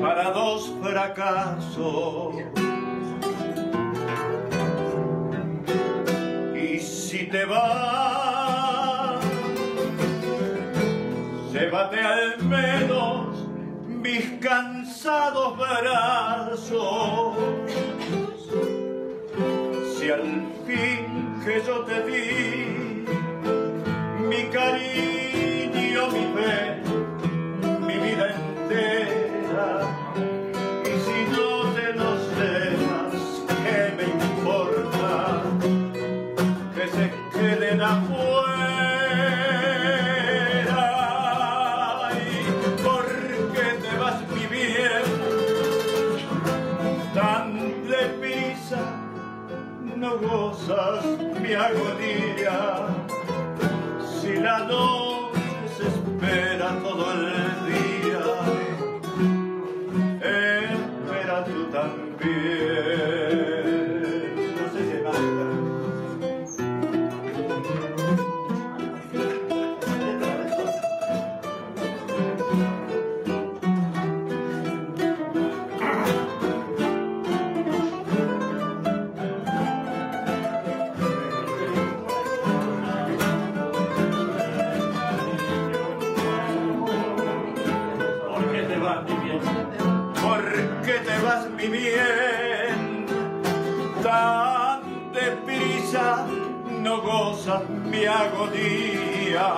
para 0.00 0.30
dos 0.30 0.72
fracasos. 0.82 2.34
Y 6.54 6.78
si 6.78 7.26
te 7.26 7.44
vas, 7.44 9.24
llévate 11.52 12.00
al 12.00 12.42
menos 12.44 13.48
mis 13.86 14.24
cansados 14.40 15.56
brazos. 15.56 17.36
Si 19.96 20.10
al 20.10 20.22
fin 20.66 21.40
que 21.44 21.62
yo 21.66 21.80
te 21.84 22.02
di 22.04 22.81
cariño, 24.52 26.08
mi 26.08 26.24
fe, 26.34 26.82
mi 27.86 27.94
vida 27.94 28.26
entera. 28.36 29.70
Y 30.84 30.92
si 31.04 31.18
no 31.32 31.48
te 31.74 31.92
los 31.94 32.20
dejas, 32.36 33.14
¿qué 33.64 33.80
me 33.96 34.04
importa? 34.04 35.42
Que 36.74 36.84
se 36.88 37.06
queden 37.32 37.80
afuera. 37.80 38.42
¿Y 42.12 42.82
por 42.82 43.06
qué 43.54 43.68
te 43.82 43.92
vas 43.98 44.18
mi 44.28 44.46
bien? 44.46 45.04
Tan 47.14 47.88
deprisa 47.88 48.82
no 49.96 50.18
gozas 50.18 51.04
mi 51.40 51.52
agonía 51.54 52.81
si 54.68 54.91
bien? 91.92 93.06
Tan 94.02 95.12
deprisa 95.12 96.26
no 96.80 97.00
gozas 97.02 97.68
mi 97.68 98.04
agonía. 98.06 99.48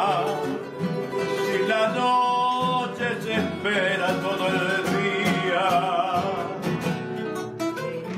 Si 1.46 1.58
la 1.66 1.88
noche 1.88 3.06
se 3.22 3.32
espera 3.32 4.08
todo 4.20 4.46
el 4.48 4.82
día, 4.94 5.66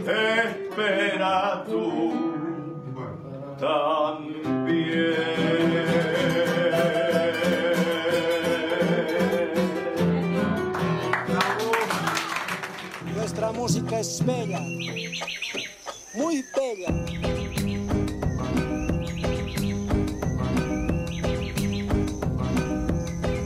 espera 0.06 1.64
tú 1.68 1.86
también. 3.60 4.25
música 13.96 14.00
es 14.00 14.24
bella, 14.24 14.60
muy 16.14 16.44
bella. 16.54 16.90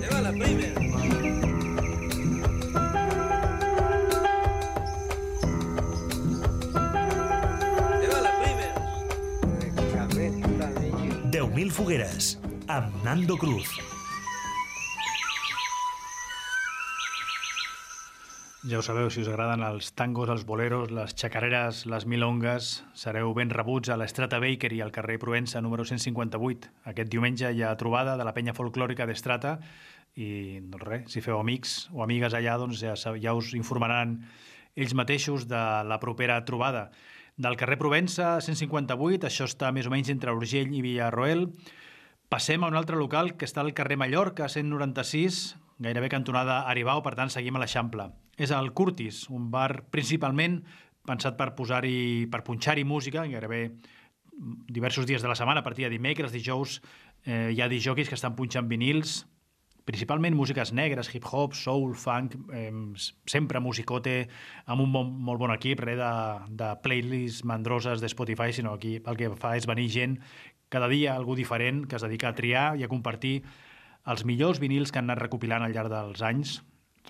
Lleva 0.00 0.20
la 0.20 0.32
primera. 0.32 0.80
Lleva 8.00 8.20
la 8.20 8.32
primera. 8.40 8.74
Deu 11.30 11.48
mil 11.48 11.70
fogueres 11.70 12.38
amb 12.66 12.94
Cruz. 13.38 13.89
Ja 18.70 18.78
ho 18.78 18.82
sabeu, 18.86 19.08
si 19.10 19.24
us 19.24 19.26
agraden 19.26 19.64
els 19.66 19.88
tangos, 19.98 20.30
els 20.30 20.44
boleros, 20.46 20.92
les 20.94 21.10
xacareres, 21.18 21.80
les 21.90 22.04
milongues, 22.06 22.68
sereu 22.94 23.32
ben 23.34 23.50
rebuts 23.50 23.90
a 23.90 23.96
l'Estrata 23.98 24.38
Bakery 24.38 24.78
al 24.84 24.92
carrer 24.94 25.16
Provença 25.18 25.58
número 25.58 25.82
158. 25.82 26.70
Aquest 26.92 27.10
diumenge 27.10 27.50
hi 27.50 27.64
ha 27.66 27.72
trobada 27.80 28.14
de 28.20 28.28
la 28.28 28.34
penya 28.36 28.54
folclòrica 28.54 29.08
d'Estrata 29.10 29.56
i 30.14 30.60
doncs 30.62 30.86
res, 30.86 31.10
si 31.10 31.24
feu 31.24 31.40
amics 31.40 31.88
o 31.90 32.04
amigues 32.06 32.36
allà 32.38 32.54
doncs 32.62 32.78
ja, 32.84 32.94
ja 32.94 33.34
us 33.34 33.50
informaran 33.58 34.20
ells 34.78 34.94
mateixos 34.94 35.48
de 35.50 35.64
la 35.90 35.98
propera 35.98 36.38
trobada. 36.46 36.92
Del 37.34 37.58
carrer 37.58 37.80
Provença 37.80 38.36
158, 38.38 39.26
això 39.26 39.50
està 39.50 39.74
més 39.74 39.90
o 39.90 39.96
menys 39.96 40.14
entre 40.14 40.36
Urgell 40.38 40.70
i 40.70 40.86
Villarroel, 40.86 41.48
Passem 42.30 42.62
a 42.62 42.68
un 42.70 42.76
altre 42.78 42.94
local 42.94 43.32
que 43.34 43.42
està 43.42 43.64
al 43.64 43.74
carrer 43.74 43.96
Mallorca, 43.98 44.46
196, 44.46 45.56
gairebé 45.82 46.06
cantonada 46.12 46.60
Aribau, 46.70 47.00
per 47.02 47.16
tant 47.18 47.32
seguim 47.34 47.56
a 47.58 47.62
l'Eixample. 47.64 48.06
És 48.40 48.52
el 48.56 48.70
Curtis, 48.72 49.26
un 49.28 49.50
bar 49.52 49.84
principalment 49.92 50.62
pensat 51.04 51.36
per 51.36 51.50
posar-hi, 51.58 52.26
per 52.32 52.40
punxar-hi 52.46 52.86
música, 52.88 53.26
gairebé 53.28 53.66
diversos 54.72 55.04
dies 55.04 55.20
de 55.20 55.28
la 55.28 55.36
setmana, 55.36 55.60
a 55.60 55.66
partir 55.66 55.84
de 55.84 55.92
dimecres, 55.92 56.32
dijous, 56.32 56.78
eh, 57.26 57.50
hi 57.52 57.60
ha 57.60 57.68
disjòquis 57.68 58.08
que 58.08 58.16
estan 58.16 58.36
punxant 58.38 58.68
vinils, 58.70 59.26
principalment 59.84 60.36
músiques 60.36 60.72
negres, 60.72 61.10
hip-hop, 61.12 61.52
soul, 61.56 61.92
funk, 61.98 62.36
eh, 62.54 62.72
sempre 63.28 63.60
musicote, 63.60 64.28
amb 64.64 64.86
un 64.86 64.94
bon, 64.94 65.12
molt 65.28 65.42
bon 65.42 65.52
equip, 65.52 65.82
res 65.84 65.98
de, 66.00 66.12
de 66.62 66.70
playlists 66.84 67.44
mandroses 67.44 68.00
de 68.00 68.08
Spotify, 68.08 68.54
sinó 68.56 68.72
aquí 68.78 69.00
el 69.04 69.20
que 69.20 69.32
fa 69.36 69.56
és 69.58 69.68
venir 69.68 69.90
gent 69.92 70.16
cada 70.70 70.88
dia 70.88 71.16
algú 71.18 71.34
diferent 71.34 71.84
que 71.90 71.98
es 71.98 72.06
dedica 72.06 72.30
a 72.30 72.36
triar 72.38 72.78
i 72.78 72.86
a 72.86 72.88
compartir 72.88 73.40
els 74.08 74.24
millors 74.24 74.62
vinils 74.62 74.92
que 74.92 75.02
han 75.02 75.10
anat 75.10 75.24
recopilant 75.26 75.66
al 75.66 75.74
llarg 75.74 75.90
dels 75.92 76.22
anys. 76.22 76.60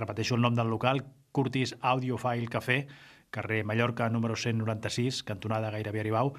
Repeteixo 0.01 0.35
el 0.35 0.43
nom 0.43 0.57
del 0.57 0.73
local, 0.73 1.05
Curtis 1.33 1.77
Audiophile 1.81 2.49
Café, 2.49 2.87
carrer 3.31 3.64
Mallorca 3.64 4.09
número 4.11 4.37
196, 4.37 5.23
cantonada 5.23 5.71
gairebé 5.71 6.01
Aribau. 6.01 6.35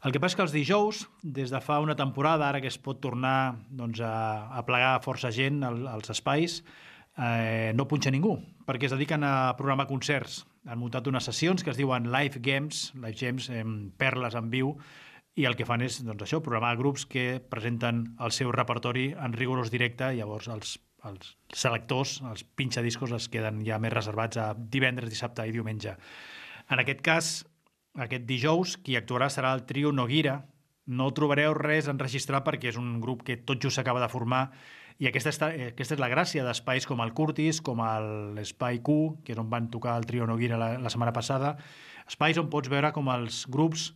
El 0.00 0.12
que 0.12 0.20
passa 0.20 0.38
que 0.38 0.44
els 0.46 0.54
dijous, 0.56 1.02
des 1.20 1.50
de 1.52 1.60
fa 1.60 1.80
una 1.84 1.96
temporada, 1.96 2.48
ara 2.48 2.62
que 2.64 2.70
es 2.72 2.78
pot 2.80 3.02
tornar 3.04 3.60
doncs, 3.68 4.00
a, 4.00 4.48
a 4.56 4.64
plegar 4.64 4.94
força 5.04 5.28
gent 5.32 5.60
al, 5.66 5.82
als 5.92 6.12
espais, 6.14 6.62
eh, 7.20 7.72
no 7.76 7.84
punxa 7.88 8.12
ningú, 8.12 8.38
perquè 8.64 8.88
es 8.88 8.96
dediquen 8.96 9.26
a 9.28 9.52
programar 9.58 9.88
concerts. 9.90 10.46
Han 10.64 10.80
muntat 10.80 11.08
unes 11.08 11.28
sessions 11.28 11.64
que 11.64 11.72
es 11.72 11.80
diuen 11.80 12.08
Live 12.12 12.40
Games, 12.40 12.90
Live 12.96 13.18
Games, 13.20 13.50
eh, 13.52 13.64
perles 14.00 14.36
en 14.40 14.48
viu, 14.52 14.76
i 15.36 15.44
el 15.48 15.56
que 15.56 15.68
fan 15.68 15.84
és 15.84 16.00
doncs, 16.04 16.24
això, 16.24 16.40
programar 16.44 16.76
grups 16.80 17.04
que 17.08 17.40
presenten 17.52 18.06
el 18.20 18.32
seu 18.32 18.52
repertori 18.52 19.10
en 19.12 19.36
rigorós 19.36 19.70
directe, 19.72 20.10
llavors 20.16 20.48
els, 20.48 20.78
els 21.08 21.34
selectors, 21.56 22.18
els 22.28 22.44
pinxadiscos, 22.56 23.12
es 23.16 23.28
queden 23.32 23.62
ja 23.66 23.78
més 23.82 23.94
reservats 23.94 24.40
a 24.40 24.50
divendres, 24.54 25.10
dissabte 25.10 25.46
i 25.48 25.54
diumenge. 25.54 25.96
En 26.70 26.82
aquest 26.82 27.00
cas, 27.04 27.30
aquest 27.98 28.26
dijous, 28.28 28.76
qui 28.84 28.98
actuarà 28.98 29.30
serà 29.32 29.54
el 29.56 29.64
trio 29.66 29.92
Noguira. 29.92 30.40
No 30.90 31.10
trobareu 31.14 31.54
res 31.54 31.88
enregistrat 31.90 32.44
perquè 32.46 32.70
és 32.70 32.78
un 32.80 32.98
grup 33.02 33.24
que 33.26 33.38
tot 33.46 33.62
just 33.62 33.78
s'acaba 33.78 34.02
de 34.02 34.10
formar 34.10 34.48
i 35.00 35.08
aquesta, 35.08 35.32
està, 35.32 35.48
aquesta 35.70 35.96
és 35.96 36.00
la 36.02 36.10
gràcia 36.12 36.42
d'espais 36.44 36.84
com 36.88 37.00
el 37.00 37.14
Curtis, 37.16 37.62
com 37.64 37.80
l'Espai 38.36 38.82
Q, 38.84 38.96
que 39.24 39.32
és 39.32 39.40
on 39.40 39.48
van 39.48 39.70
tocar 39.72 39.94
el 39.96 40.04
trio 40.04 40.26
Noguira 40.28 40.58
la, 40.60 40.74
la 40.76 40.92
setmana 40.92 41.14
passada, 41.16 41.54
espais 42.04 42.36
on 42.40 42.50
pots 42.52 42.68
veure 42.68 42.92
com 42.92 43.08
els 43.08 43.46
grups 43.48 43.90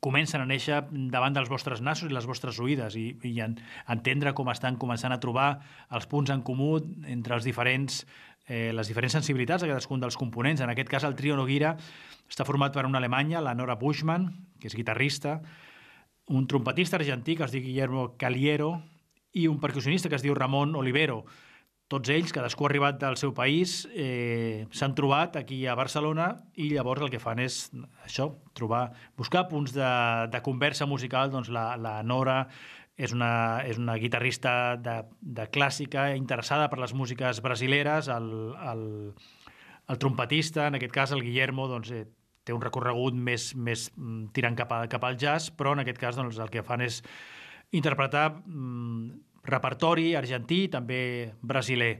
comencen 0.00 0.40
a 0.40 0.46
néixer 0.46 0.82
davant 1.10 1.34
dels 1.34 1.50
vostres 1.50 1.82
nassos 1.82 2.10
i 2.10 2.14
les 2.14 2.26
vostres 2.28 2.58
oïdes 2.62 2.94
i, 2.98 3.08
i 3.26 3.34
en, 3.42 3.56
entendre 3.90 4.34
com 4.36 4.50
estan 4.52 4.78
començant 4.78 5.14
a 5.14 5.20
trobar 5.22 5.48
els 5.94 6.06
punts 6.10 6.30
en 6.30 6.44
comú 6.46 6.76
entre 7.06 7.34
els 7.34 7.46
diferents, 7.46 8.04
eh, 8.46 8.70
les 8.74 8.90
diferents 8.90 9.18
sensibilitats 9.18 9.64
de 9.64 9.70
cadascun 9.72 10.00
dels 10.00 10.16
components. 10.16 10.62
En 10.62 10.70
aquest 10.70 10.90
cas, 10.92 11.06
el 11.08 11.16
trio 11.18 11.36
Noguira 11.38 11.74
està 12.28 12.46
format 12.46 12.74
per 12.74 12.86
una 12.86 13.02
alemanya, 13.02 13.42
la 13.42 13.56
Nora 13.58 13.78
Bushman, 13.80 14.30
que 14.60 14.70
és 14.70 14.78
guitarrista, 14.78 15.40
un 16.28 16.46
trompetista 16.46 16.98
argentí 17.00 17.34
que 17.36 17.46
es 17.46 17.54
diu 17.54 17.64
Guillermo 17.64 18.12
Caliero 18.20 18.76
i 19.32 19.46
un 19.48 19.58
percussionista 19.60 20.08
que 20.08 20.18
es 20.18 20.24
diu 20.24 20.36
Ramon 20.36 20.76
Olivero. 20.76 21.24
Tots 21.88 22.10
ells, 22.12 22.34
cadascú 22.36 22.66
ha 22.66 22.68
arribat 22.68 22.98
del 23.00 23.16
seu 23.16 23.30
país, 23.32 23.86
eh, 23.96 24.66
s'han 24.76 24.92
trobat 24.96 25.38
aquí 25.40 25.62
a 25.64 25.76
Barcelona 25.78 26.26
i 26.60 26.66
llavors 26.74 27.06
el 27.06 27.08
que 27.08 27.20
fan 27.22 27.40
és 27.40 27.70
això, 28.04 28.26
trobar, 28.52 28.90
buscar 29.16 29.46
punts 29.48 29.72
de, 29.72 29.92
de 30.28 30.42
conversa 30.44 30.84
musical. 30.84 31.32
Doncs 31.32 31.48
la, 31.48 31.70
la 31.80 31.94
Nora 32.04 32.42
és 32.98 33.14
una, 33.16 33.30
és 33.64 33.80
una 33.80 33.96
guitarrista 33.96 34.76
de, 34.76 34.98
de 35.22 35.48
clàssica 35.54 36.10
interessada 36.18 36.68
per 36.68 36.80
les 36.82 36.92
músiques 36.92 37.40
brasileres, 37.40 38.12
el, 38.12 38.28
el, 38.68 38.84
el 39.88 40.00
trompetista, 40.02 40.66
en 40.68 40.76
aquest 40.76 40.92
cas 40.92 41.16
el 41.16 41.24
Guillermo, 41.24 41.70
doncs, 41.72 41.94
eh, 41.94 42.04
té 42.44 42.52
un 42.56 42.64
recorregut 42.64 43.16
més, 43.16 43.54
més 43.56 43.88
mm, 43.94 44.28
tirant 44.36 44.56
cap, 44.58 44.76
a, 44.76 44.84
cap 44.92 45.08
al 45.08 45.16
jazz, 45.20 45.52
però 45.54 45.72
en 45.76 45.84
aquest 45.86 46.04
cas 46.04 46.20
doncs, 46.20 46.36
el 46.42 46.52
que 46.52 46.64
fan 46.66 46.84
és 46.84 47.00
interpretar 47.76 48.26
mm, 48.34 49.27
repertori 49.48 50.12
argentí 50.18 50.64
i 50.66 50.70
també 50.72 51.00
brasiler. 51.42 51.98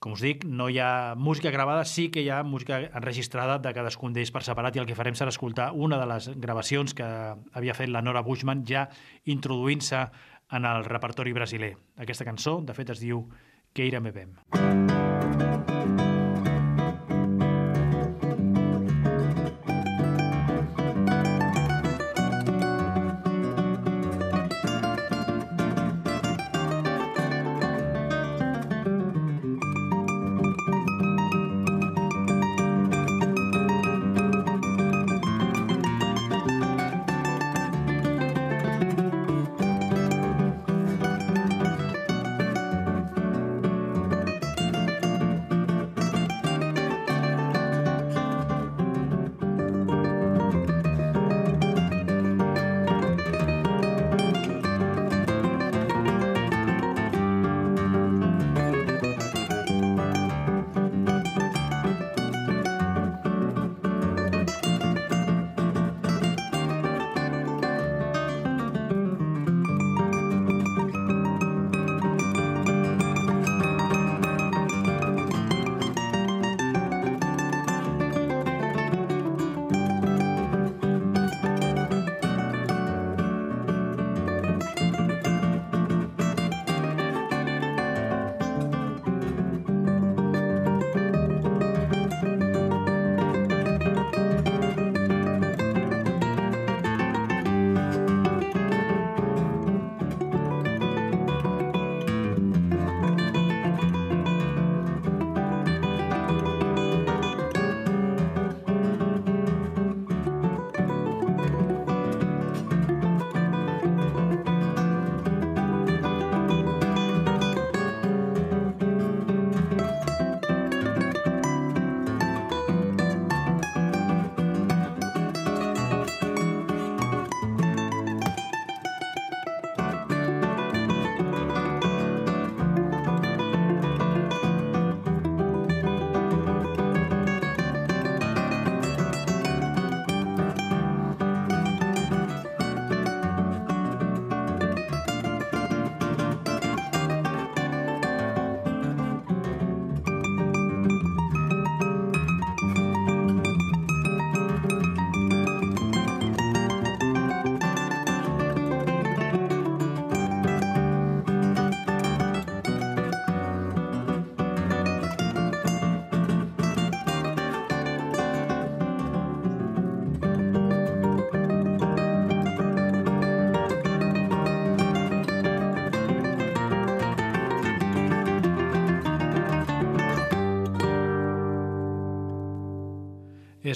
Com 0.00 0.14
us 0.16 0.22
dic, 0.24 0.46
no 0.48 0.70
hi 0.72 0.78
ha 0.80 1.14
música 1.16 1.50
gravada, 1.52 1.84
sí 1.84 2.08
que 2.08 2.22
hi 2.24 2.30
ha 2.32 2.40
música 2.42 2.78
enregistrada 2.88 3.58
de 3.60 3.74
cadascun 3.76 4.14
d'ells 4.16 4.32
per 4.32 4.40
separat 4.46 4.76
i 4.78 4.80
el 4.80 4.88
que 4.88 4.96
farem 4.96 5.18
serà 5.18 5.28
escoltar 5.34 5.70
una 5.76 5.98
de 6.00 6.08
les 6.08 6.30
gravacions 6.40 6.96
que 6.96 7.04
havia 7.04 7.76
fet 7.76 7.92
la 7.92 8.00
Nora 8.00 8.24
Bushman 8.24 8.64
ja 8.64 8.86
introduint-se 9.28 10.06
en 10.56 10.64
el 10.64 10.88
repertori 10.88 11.36
brasiler. 11.36 11.74
Aquesta 12.00 12.24
cançó, 12.24 12.62
de 12.64 12.74
fet, 12.74 12.96
es 12.96 13.04
diu 13.04 13.26
Queira 13.76 14.00
me 14.00 14.10
bem. 14.16 14.34
Queira 14.56 15.09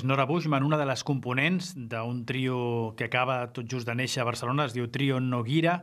Nora 0.05 0.27
Bushman, 0.27 0.63
una 0.63 0.77
de 0.77 0.85
les 0.85 1.01
components 1.03 1.71
d'un 1.89 2.27
trio 2.29 2.93
que 2.99 3.07
acaba 3.07 3.39
tot 3.57 3.65
just 3.73 3.89
de 3.89 3.95
néixer 3.97 4.21
a 4.21 4.27
Barcelona, 4.29 4.67
es 4.69 4.75
diu 4.77 4.91
Trio 4.93 5.17
Noguira, 5.17 5.79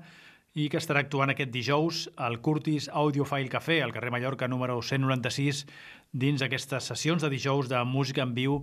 i 0.54 0.68
que 0.70 0.78
estarà 0.78 1.02
actuant 1.02 1.34
aquest 1.34 1.50
dijous 1.50 2.04
al 2.22 2.38
Curtis 2.46 2.86
Audiophile 2.94 3.50
Café, 3.50 3.80
al 3.82 3.90
carrer 3.96 4.12
Mallorca 4.14 4.46
número 4.46 4.76
196, 4.78 5.64
dins 6.14 6.44
aquestes 6.46 6.92
sessions 6.92 7.26
de 7.26 7.32
dijous 7.34 7.72
de 7.72 7.82
música 7.82 8.22
en 8.22 8.36
viu 8.38 8.60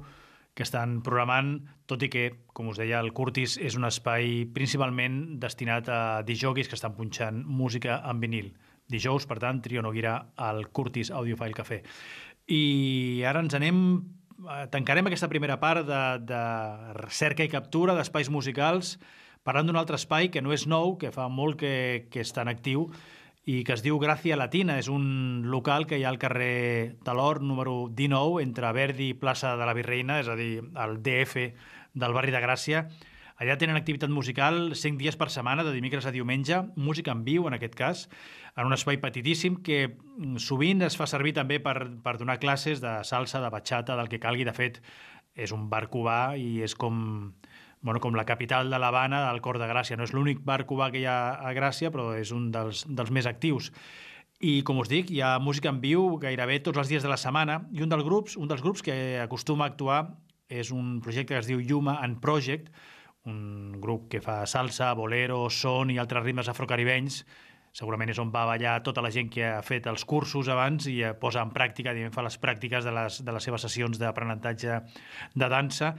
que 0.54 0.62
estan 0.62 1.00
programant, 1.02 1.56
tot 1.90 2.06
i 2.06 2.10
que, 2.12 2.22
com 2.54 2.70
us 2.70 2.78
deia, 2.78 3.02
el 3.02 3.10
Curtis 3.10 3.56
és 3.58 3.74
un 3.74 3.88
espai 3.88 4.44
principalment 4.54 5.40
destinat 5.42 5.90
a 5.90 6.00
dijòquis 6.22 6.70
que 6.70 6.78
estan 6.78 6.94
punxant 6.94 7.42
música 7.42 7.98
en 8.06 8.22
vinil. 8.22 8.52
Dijous, 8.86 9.26
per 9.26 9.40
tant, 9.42 9.58
Trio 9.66 9.82
Noguira 9.82 10.20
al 10.38 10.68
Curtis 10.70 11.10
Audiophile 11.10 11.58
Café. 11.58 11.82
I 12.46 13.26
ara 13.26 13.42
ens 13.42 13.58
anem 13.58 13.82
tancarem 14.70 15.08
aquesta 15.08 15.28
primera 15.30 15.58
part 15.58 15.86
de, 15.88 16.02
de 16.28 16.42
recerca 16.98 17.42
i 17.42 17.50
captura 17.50 17.96
d'espais 17.96 18.30
musicals 18.30 18.96
parlant 19.42 19.68
d'un 19.68 19.78
altre 19.80 19.96
espai 19.96 20.28
que 20.28 20.42
no 20.44 20.52
és 20.52 20.66
nou, 20.68 20.96
que 21.00 21.12
fa 21.14 21.28
molt 21.32 21.58
que, 21.60 22.06
que 22.12 22.20
està 22.20 22.44
en 22.44 22.52
actiu 22.52 22.88
i 23.48 23.62
que 23.64 23.72
es 23.72 23.82
diu 23.84 23.96
Gràcia 23.96 24.36
Latina. 24.36 24.76
És 24.76 24.90
un 24.92 25.48
local 25.48 25.86
que 25.88 25.96
hi 25.96 26.04
ha 26.04 26.10
al 26.12 26.20
carrer 26.20 26.98
de 27.00 27.14
l'Or, 27.16 27.40
número 27.40 27.86
19, 27.88 28.42
entre 28.44 28.72
Verdi 28.76 29.12
i 29.14 29.16
plaça 29.16 29.54
de 29.56 29.68
la 29.68 29.76
Virreina, 29.76 30.18
és 30.20 30.28
a 30.28 30.36
dir, 30.36 30.60
el 30.60 30.98
DF 31.00 31.46
del 31.96 32.16
barri 32.16 32.34
de 32.34 32.42
Gràcia. 32.44 32.84
Allà 33.38 33.54
tenen 33.54 33.78
activitat 33.78 34.10
musical 34.10 34.72
5 34.74 34.98
dies 34.98 35.14
per 35.14 35.28
setmana, 35.30 35.62
de 35.62 35.70
dimecres 35.70 36.08
a 36.08 36.12
diumenge, 36.14 36.56
música 36.74 37.12
en 37.14 37.20
viu, 37.22 37.46
en 37.46 37.54
aquest 37.54 37.76
cas, 37.78 38.00
en 38.58 38.66
un 38.66 38.74
espai 38.74 38.98
petitíssim 38.98 39.60
que 39.62 39.84
mm, 39.86 40.40
sovint 40.42 40.82
es 40.82 40.98
fa 40.98 41.06
servir 41.06 41.36
també 41.36 41.60
per, 41.62 41.76
per 42.02 42.16
donar 42.18 42.40
classes 42.42 42.82
de 42.82 42.96
salsa, 43.06 43.38
de 43.44 43.52
batxata, 43.54 43.94
del 43.94 44.10
que 44.10 44.18
calgui. 44.18 44.42
De 44.48 44.56
fet, 44.56 44.82
és 45.38 45.54
un 45.54 45.68
bar 45.70 45.86
cubà 45.92 46.34
i 46.34 46.64
és 46.66 46.74
com, 46.74 46.98
bueno, 47.80 48.02
com 48.02 48.18
la 48.18 48.26
capital 48.26 48.74
de 48.74 48.82
l'Havana, 48.82 49.22
del 49.28 49.40
cor 49.44 49.62
de 49.62 49.70
Gràcia. 49.70 49.94
No 49.94 50.08
és 50.08 50.16
l'únic 50.16 50.42
bar 50.42 50.64
cubà 50.66 50.90
que 50.90 51.04
hi 51.04 51.06
ha 51.06 51.38
a 51.38 51.54
Gràcia, 51.54 51.94
però 51.94 52.10
és 52.18 52.34
un 52.34 52.50
dels, 52.50 52.88
dels 52.90 53.14
més 53.14 53.30
actius. 53.30 53.70
I, 54.42 54.64
com 54.66 54.82
us 54.82 54.90
dic, 54.90 55.14
hi 55.14 55.22
ha 55.22 55.36
música 55.38 55.70
en 55.70 55.78
viu 55.82 56.16
gairebé 56.18 56.58
tots 56.66 56.82
els 56.82 56.90
dies 56.90 57.06
de 57.06 57.10
la 57.10 57.18
setmana 57.18 57.60
i 57.70 57.86
un 57.86 57.90
dels 57.90 58.06
grups, 58.06 58.34
un 58.38 58.50
dels 58.50 58.62
grups 58.66 58.82
que 58.86 59.18
acostuma 59.22 59.66
a 59.66 59.70
actuar 59.70 60.04
és 60.50 60.70
un 60.74 60.98
projecte 61.04 61.36
que 61.36 61.42
es 61.42 61.46
diu 61.46 61.62
Yuma 61.62 62.00
and 62.02 62.18
Project, 62.22 62.70
un 63.26 63.80
grup 63.80 64.08
que 64.12 64.20
fa 64.24 64.44
salsa, 64.46 64.92
bolero, 64.94 65.48
son 65.50 65.90
i 65.90 65.98
altres 65.98 66.24
ritmes 66.24 66.48
afrocaribenys. 66.48 67.24
Segurament 67.78 68.10
és 68.10 68.18
on 68.18 68.30
va 68.34 68.46
ballar 68.48 68.78
tota 68.82 69.02
la 69.04 69.10
gent 69.14 69.28
que 69.30 69.44
ha 69.46 69.60
fet 69.62 69.86
els 69.90 70.04
cursos 70.08 70.48
abans 70.48 70.88
i 70.90 71.02
eh, 71.04 71.12
posa 71.14 71.42
en 71.44 71.52
pràctica, 71.54 71.92
diguem, 71.94 72.14
fa 72.14 72.24
les 72.26 72.38
pràctiques 72.40 72.86
de 72.86 72.94
les, 72.94 73.20
de 73.24 73.34
les 73.34 73.44
seves 73.44 73.62
sessions 73.66 74.00
d'aprenentatge 74.00 74.80
de 75.34 75.50
dansa. 75.52 75.92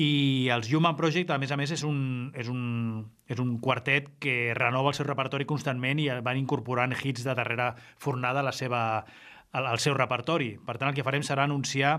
I 0.00 0.48
els 0.54 0.70
Human 0.72 0.94
Project, 0.96 1.32
a 1.34 1.38
més 1.42 1.50
a 1.50 1.58
més, 1.58 1.72
és 1.74 1.82
un, 1.84 2.30
és, 2.38 2.48
un, 2.48 3.02
és 3.28 3.42
un 3.42 3.56
quartet 3.60 4.06
que 4.22 4.54
renova 4.56 4.92
el 4.92 4.96
seu 4.96 5.08
repertori 5.08 5.48
constantment 5.50 5.98
i 5.98 6.06
van 6.22 6.38
incorporant 6.38 6.94
hits 6.94 7.26
de 7.26 7.34
darrera 7.34 7.72
fornada 7.98 8.40
a 8.40 8.46
la 8.46 8.54
seva, 8.54 9.04
al, 9.50 9.66
al 9.66 9.82
seu 9.82 9.98
repertori. 9.98 10.54
Per 10.64 10.78
tant, 10.78 10.92
el 10.92 10.96
que 10.96 11.04
farem 11.04 11.26
serà 11.26 11.44
anunciar 11.44 11.98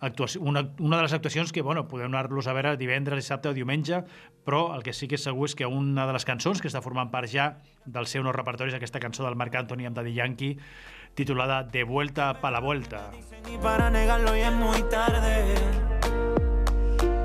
actuació, 0.00 0.42
una, 0.42 0.62
una 0.78 0.98
de 0.98 1.02
les 1.04 1.12
actuacions 1.16 1.52
que 1.52 1.62
bueno, 1.62 1.86
podeu 1.88 2.06
anar-los 2.06 2.46
a 2.46 2.54
veure 2.56 2.76
divendres, 2.76 3.22
dissabte 3.24 3.48
o 3.48 3.54
diumenge, 3.56 4.02
però 4.44 4.74
el 4.76 4.84
que 4.84 4.92
sí 4.92 5.08
que 5.08 5.16
és 5.16 5.24
segur 5.24 5.48
és 5.48 5.56
que 5.56 5.66
una 5.66 6.06
de 6.06 6.16
les 6.16 6.26
cançons 6.28 6.60
que 6.60 6.68
està 6.68 6.82
formant 6.84 7.10
part 7.12 7.30
ja 7.32 7.54
del 7.84 8.06
seu 8.10 8.24
nou 8.26 8.34
repertori 8.36 8.74
és 8.74 8.78
aquesta 8.78 9.00
cançó 9.00 9.24
del 9.24 9.38
Marc 9.38 9.56
Anthony 9.56 9.86
amb 9.88 9.96
Daddy 9.96 10.14
Yankee 10.18 10.58
titulada 11.16 11.62
De 11.64 11.82
vuelta 11.82 12.34
pa 12.40 12.50
la 12.50 12.60
vuelta. 12.60 13.10
Para 13.62 13.90
negarlo 13.90 14.36
y 14.36 14.40
es 14.40 14.52
muy 14.52 14.82
tarde. 14.90 15.54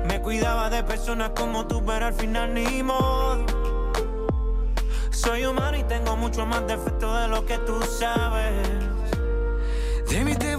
Me 0.08 0.20
cuidaba 0.20 0.70
de 0.70 0.82
personas 0.82 1.30
como 1.30 1.66
tú, 1.66 1.84
pero 1.84 2.06
al 2.06 2.14
final 2.14 2.54
ni 2.54 2.82
modo. 2.82 3.44
Soy 5.10 5.44
humano 5.44 5.76
y 5.76 5.84
tengo 5.84 6.16
mucho 6.16 6.46
más 6.46 6.66
defectos 6.66 7.20
de 7.20 7.28
lo 7.28 7.44
que 7.44 7.58
tú 7.58 7.80
sabes. 7.82 8.66
De 10.08 10.24
mí 10.24 10.34
te 10.34 10.56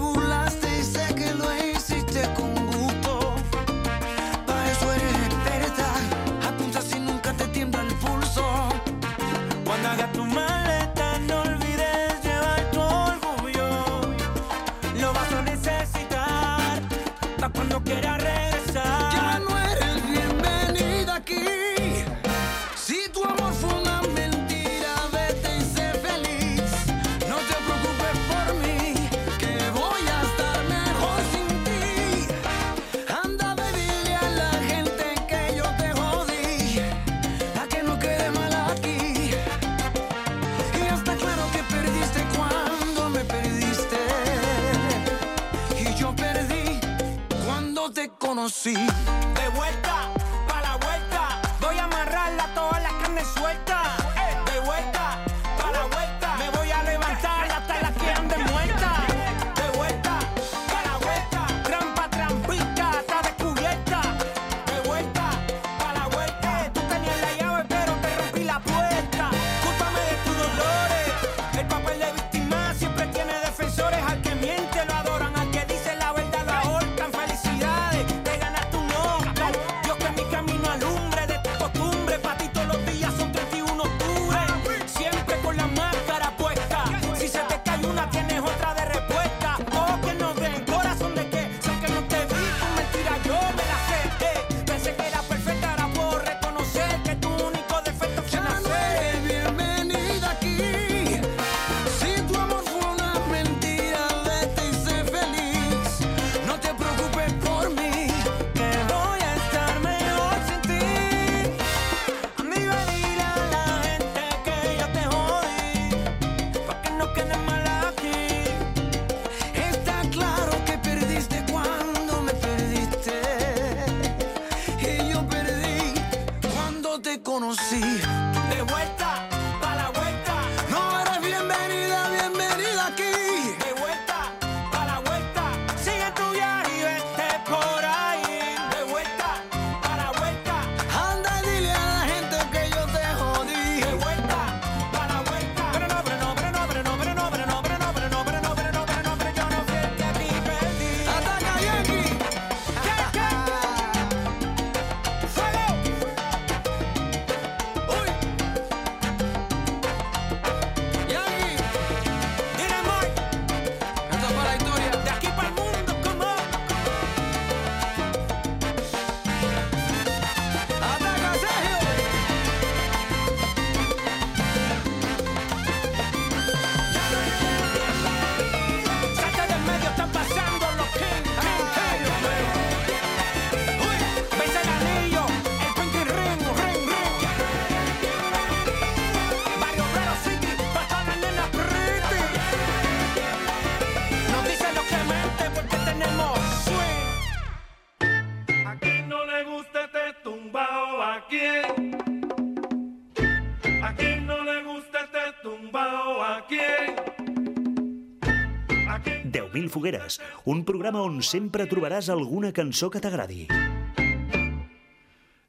fogueres, 209.74 210.20
un 210.46 210.62
programa 210.68 211.02
on 211.02 211.20
sempre 211.26 211.66
trobaràs 211.66 212.12
alguna 212.14 212.54
cançó 212.54 212.92
que 212.94 213.02
t'agradi. 213.02 213.48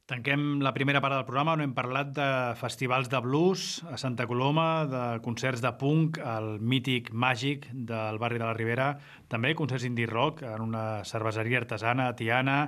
Tanquem 0.06 0.60
la 0.62 0.70
primera 0.70 1.00
part 1.02 1.16
del 1.16 1.24
programa 1.26 1.56
on 1.56 1.64
hem 1.64 1.72
parlat 1.74 2.12
de 2.14 2.26
festivals 2.60 3.08
de 3.10 3.18
blues 3.24 3.80
a 3.90 3.96
Santa 3.98 4.28
Coloma, 4.30 4.86
de 4.86 5.04
concerts 5.24 5.64
de 5.64 5.72
punk 5.80 6.20
al 6.22 6.60
mític 6.62 7.10
màgic 7.10 7.66
del 7.74 8.20
barri 8.22 8.38
de 8.38 8.46
la 8.46 8.54
Ribera, 8.54 8.92
també 9.26 9.56
concerts 9.58 9.88
indie 9.88 10.06
rock 10.06 10.44
en 10.46 10.62
una 10.62 11.02
cerveseria 11.02 11.58
artesana 11.64 12.06
a 12.06 12.14
Tiana, 12.14 12.58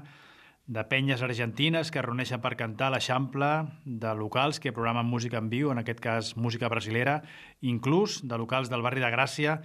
de 0.67 0.83
penyes 0.91 1.23
argentines 1.23 1.95
que 1.95 2.03
reuneixen 2.03 2.43
per 2.43 2.57
cantar 2.59 2.91
a 2.91 2.97
l'Eixample, 2.97 3.53
de 3.87 4.11
locals 4.19 4.59
que 4.59 4.75
programen 4.75 5.07
música 5.07 5.39
en 5.39 5.47
viu, 5.49 5.71
en 5.71 5.79
aquest 5.79 6.03
cas 6.03 6.35
música 6.37 6.69
brasilera, 6.69 7.21
inclús 7.63 8.19
de 8.27 8.37
locals 8.37 8.69
del 8.69 8.83
barri 8.83 9.01
de 9.01 9.15
Gràcia, 9.15 9.61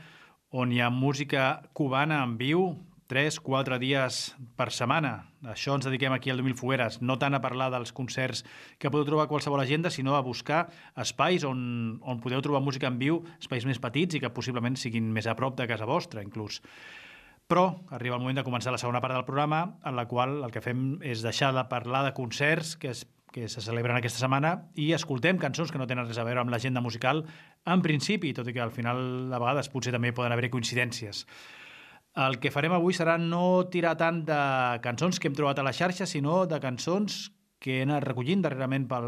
on 0.53 0.71
hi 0.71 0.83
ha 0.85 0.91
música 0.93 1.63
cubana 1.73 2.19
en 2.21 2.35
viu, 2.37 2.75
3, 3.09 3.39
4 3.41 3.79
dies 3.81 4.19
per 4.57 4.69
setmana. 4.71 5.13
Això 5.49 5.73
ens 5.73 5.87
dediquem 5.87 6.13
aquí 6.13 6.29
al 6.29 6.37
2000 6.39 6.59
Fogueres, 6.59 6.99
no 7.01 7.17
tant 7.17 7.33
a 7.33 7.41
parlar 7.41 7.71
dels 7.73 7.91
concerts 7.91 8.43
que 8.77 8.91
podeu 8.93 9.07
trobar 9.07 9.25
a 9.25 9.31
qualsevol 9.31 9.63
agenda, 9.63 9.89
sinó 9.89 10.13
a 10.15 10.21
buscar 10.21 10.67
espais 11.01 11.43
on, 11.43 11.97
on 12.05 12.21
podeu 12.21 12.41
trobar 12.45 12.61
música 12.61 12.87
en 12.87 13.01
viu, 13.01 13.23
espais 13.41 13.65
més 13.65 13.81
petits 13.81 14.13
i 14.13 14.21
que 14.21 14.31
possiblement 14.33 14.77
siguin 14.77 15.09
més 15.13 15.25
a 15.25 15.33
prop 15.35 15.57
de 15.57 15.67
casa 15.67 15.89
vostra, 15.89 16.21
inclús. 16.21 16.61
Però 17.49 17.65
arriba 17.89 18.15
el 18.15 18.21
moment 18.21 18.37
de 18.37 18.45
començar 18.45 18.71
la 18.71 18.81
segona 18.81 19.01
part 19.01 19.17
del 19.17 19.25
programa, 19.25 19.65
en 19.83 19.97
la 19.97 20.05
qual 20.07 20.43
el 20.45 20.53
que 20.53 20.61
fem 20.61 21.01
és 21.01 21.25
deixar 21.25 21.49
de 21.57 21.65
parlar 21.65 22.05
de 22.05 22.13
concerts 22.13 22.77
que 22.77 22.93
es, 22.93 23.07
que 23.33 23.49
se 23.49 23.63
celebren 23.65 23.97
aquesta 23.97 24.21
setmana 24.21 24.53
i 24.79 24.91
escoltem 24.95 25.39
cançons 25.41 25.73
que 25.73 25.81
no 25.81 25.89
tenen 25.89 26.05
res 26.05 26.21
a 26.21 26.27
veure 26.27 26.43
amb 26.43 26.53
l'agenda 26.53 26.83
musical 26.85 27.25
en 27.65 27.81
principi, 27.83 28.31
tot 28.37 28.47
i 28.47 28.53
que 28.53 28.61
al 28.63 28.71
final 28.71 29.33
a 29.33 29.41
vegades 29.41 29.71
potser 29.73 29.91
també 29.95 30.13
poden 30.13 30.35
haver 30.35 30.51
coincidències. 30.53 31.25
El 32.13 32.37
que 32.37 32.51
farem 32.53 32.75
avui 32.77 32.93
serà 32.93 33.17
no 33.17 33.65
tirar 33.73 33.95
tant 33.97 34.21
de 34.27 34.41
cançons 34.85 35.17
que 35.17 35.31
hem 35.31 35.37
trobat 35.37 35.57
a 35.57 35.65
la 35.65 35.73
xarxa, 35.73 36.05
sinó 36.05 36.43
de 36.45 36.61
cançons 36.61 37.31
que 37.63 37.79
he 37.79 37.83
anat 37.87 38.03
recollint 38.05 38.43
darrerament 38.43 38.85
pel, 38.91 39.07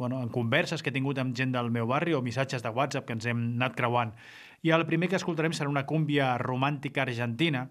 bueno, 0.00 0.18
en 0.24 0.30
converses 0.32 0.82
que 0.82 0.90
he 0.90 0.96
tingut 0.96 1.20
amb 1.22 1.36
gent 1.38 1.52
del 1.54 1.70
meu 1.70 1.86
barri 1.86 2.16
o 2.16 2.22
missatges 2.24 2.64
de 2.64 2.72
WhatsApp 2.72 3.06
que 3.06 3.14
ens 3.14 3.28
hem 3.30 3.44
anat 3.60 3.76
creuant. 3.78 4.14
I 4.66 4.72
el 4.74 4.86
primer 4.88 5.10
que 5.12 5.20
escoltarem 5.20 5.54
serà 5.54 5.70
una 5.70 5.84
cúmbia 5.86 6.32
romàntica 6.40 7.04
argentina, 7.04 7.68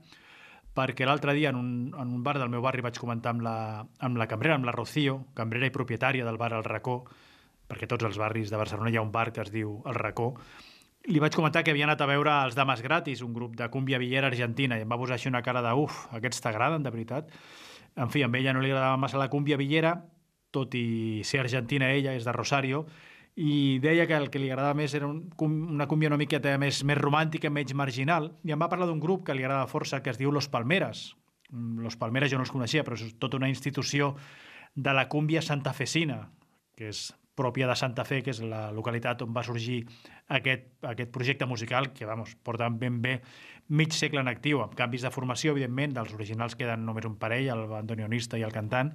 perquè 0.75 1.05
l'altre 1.05 1.35
dia 1.35 1.51
en 1.51 1.59
un, 1.59 1.69
en 1.91 2.15
un 2.15 2.23
bar 2.23 2.37
del 2.39 2.49
meu 2.49 2.63
barri 2.63 2.83
vaig 2.85 2.97
comentar 2.99 3.33
amb 3.35 3.43
la, 3.45 3.55
amb 3.99 4.19
la 4.19 4.27
cambrera, 4.31 4.55
amb 4.55 4.67
la 4.67 4.75
Rocío, 4.75 5.17
cambrera 5.35 5.67
i 5.67 5.75
propietària 5.75 6.25
del 6.27 6.39
bar 6.39 6.53
El 6.55 6.67
Racó, 6.67 7.01
perquè 7.67 7.87
tots 7.87 8.07
els 8.07 8.19
barris 8.19 8.51
de 8.51 8.59
Barcelona 8.59 8.91
hi 8.91 8.99
ha 8.99 9.05
un 9.05 9.11
bar 9.11 9.31
que 9.31 9.43
es 9.43 9.51
diu 9.51 9.81
El 9.87 9.99
Racó, 9.99 10.33
li 11.09 11.19
vaig 11.19 11.33
comentar 11.33 11.63
que 11.65 11.73
havia 11.73 11.87
anat 11.87 12.01
a 12.03 12.07
veure 12.09 12.33
els 12.45 12.55
Dames 12.55 12.81
Gratis, 12.85 13.23
un 13.25 13.33
grup 13.33 13.55
de 13.57 13.67
cúmbia 13.73 13.97
villera 13.97 14.29
argentina, 14.29 14.77
i 14.77 14.85
em 14.85 14.91
va 14.91 14.99
posar 15.01 15.17
així 15.17 15.31
una 15.31 15.41
cara 15.41 15.63
de 15.65 15.73
uf, 15.73 16.03
aquests 16.13 16.43
t'agraden, 16.45 16.83
de 16.85 16.91
veritat. 16.93 17.31
En 17.97 18.11
fi, 18.13 18.21
a 18.23 18.29
ella 18.29 18.53
no 18.53 18.61
li 18.61 18.69
agradava 18.69 18.99
massa 19.01 19.17
la 19.17 19.29
cúmbia 19.29 19.57
villera, 19.57 19.95
tot 20.53 20.75
i 20.77 21.23
ser 21.25 21.41
argentina 21.41 21.89
ella, 21.89 22.13
és 22.13 22.27
de 22.27 22.35
Rosario, 22.35 22.85
i 23.35 23.79
deia 23.79 24.05
que 24.07 24.17
el 24.17 24.29
que 24.29 24.41
li 24.41 24.49
agradava 24.51 24.75
més 24.75 24.93
era 24.97 25.07
un, 25.07 25.23
una 25.39 25.87
cúmbia 25.87 26.11
una 26.11 26.19
miqueta 26.19 26.57
més, 26.59 26.81
més 26.83 26.99
romàntica, 26.99 27.49
menys 27.49 27.73
marginal, 27.77 28.31
i 28.43 28.51
em 28.51 28.59
va 28.59 28.69
parlar 28.71 28.89
d'un 28.89 28.99
grup 28.99 29.25
que 29.27 29.35
li 29.35 29.45
agrada 29.45 29.69
força, 29.71 30.01
que 30.03 30.11
es 30.11 30.19
diu 30.19 30.31
Los 30.31 30.49
Palmeras. 30.51 31.15
Mm, 31.49 31.79
Los 31.85 31.95
Palmeras 31.95 32.31
jo 32.31 32.39
no 32.39 32.47
els 32.47 32.51
coneixia, 32.51 32.83
però 32.83 32.99
és 32.99 33.15
tota 33.19 33.39
una 33.39 33.49
institució 33.49 34.15
de 34.75 34.93
la 34.95 35.07
cúmbia 35.07 35.41
santafesina, 35.41 36.25
que 36.75 36.91
és 36.91 37.09
pròpia 37.35 37.67
de 37.69 37.75
Santa 37.79 38.03
Fe, 38.05 38.21
que 38.25 38.33
és 38.33 38.41
la 38.43 38.69
localitat 38.75 39.23
on 39.23 39.31
va 39.35 39.43
sorgir 39.47 39.81
aquest, 40.27 40.67
aquest 40.87 41.11
projecte 41.15 41.47
musical, 41.47 41.91
que 41.95 42.05
vamos, 42.05 42.35
porta 42.43 42.69
ben 42.69 43.01
bé 43.01 43.19
mig 43.71 43.95
segle 43.95 44.19
en 44.19 44.27
actiu, 44.27 44.61
amb 44.61 44.75
canvis 44.75 45.05
de 45.05 45.11
formació, 45.13 45.55
evidentment, 45.55 45.95
dels 45.95 46.13
originals 46.17 46.57
queden 46.59 46.85
només 46.85 47.07
un 47.07 47.15
parell, 47.21 47.47
el 47.53 47.67
bandoneonista 47.71 48.39
i 48.39 48.43
el 48.43 48.51
cantant, 48.51 48.91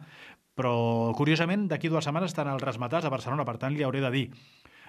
però 0.56 1.12
curiosament 1.16 1.66
d'aquí 1.68 1.88
dues 1.92 2.04
setmanes 2.04 2.32
estan 2.32 2.48
al 2.48 2.60
Rasmatàs 2.60 3.04
a 3.04 3.12
Barcelona, 3.12 3.44
per 3.48 3.58
tant 3.62 3.76
li 3.76 3.84
hauré 3.84 4.00
de 4.04 4.12
dir. 4.12 4.26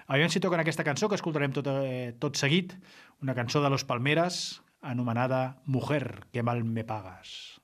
Aviam 0.08 0.32
si 0.32 0.40
toquen 0.40 0.60
aquesta 0.60 0.84
cançó 0.84 1.08
que 1.08 1.18
escoltarem 1.18 1.52
tot, 1.52 1.68
eh, 1.68 2.14
tot 2.18 2.36
seguit, 2.40 2.72
una 3.20 3.36
cançó 3.36 3.60
de 3.64 3.68
Los 3.68 3.84
Palmeras 3.84 4.62
anomenada 4.80 5.60
Mujer, 5.66 6.26
que 6.32 6.42
mal 6.42 6.64
me 6.64 6.84
pagas. 6.84 7.57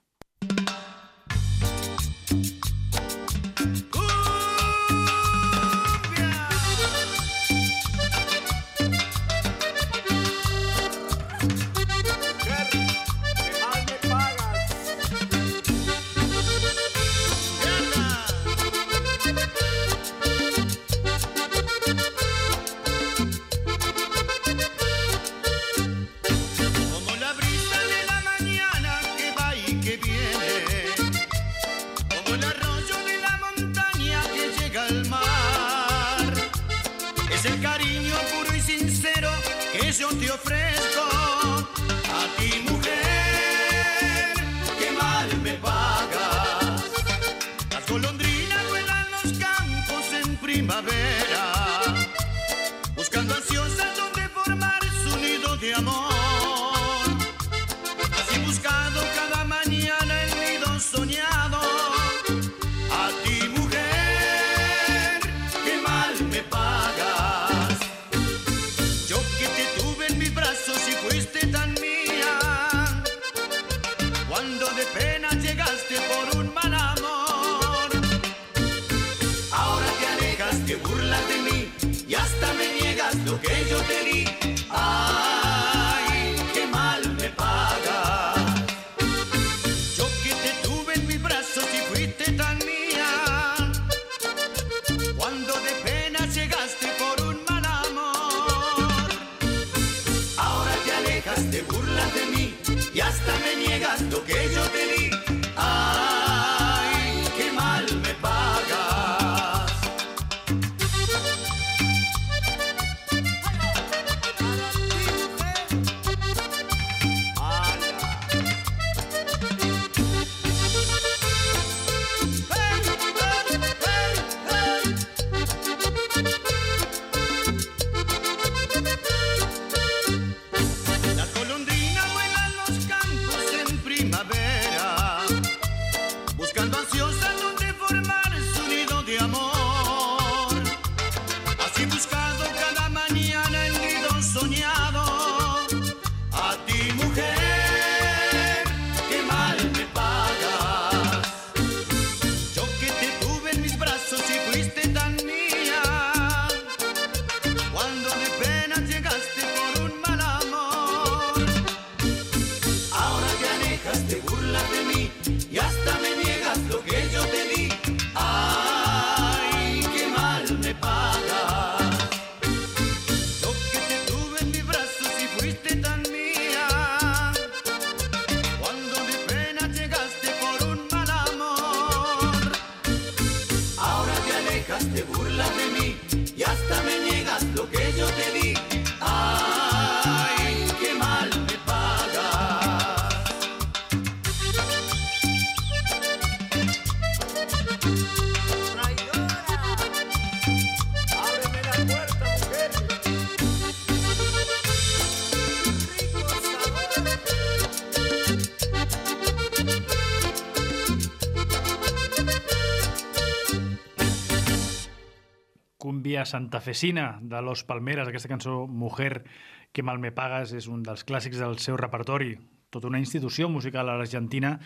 Cumbia 216.24 216.30
santafesina 216.30 217.18
de 217.20 217.42
Los 217.42 217.64
Palmeras, 217.64 218.08
aquesta 218.08 218.28
cançó 218.28 218.66
Mujer 218.66 219.24
que 219.72 219.82
mal 219.82 219.98
me 219.98 220.10
pagas 220.10 220.54
és 220.56 220.68
un 220.72 220.82
dels 220.82 221.04
clàssics 221.04 221.36
del 221.36 221.58
seu 221.60 221.76
repertori, 221.76 222.38
tota 222.70 222.88
una 222.88 222.98
institució 222.98 223.48
musical 223.48 223.90
a 223.90 223.96
l'Argentina, 223.98 224.58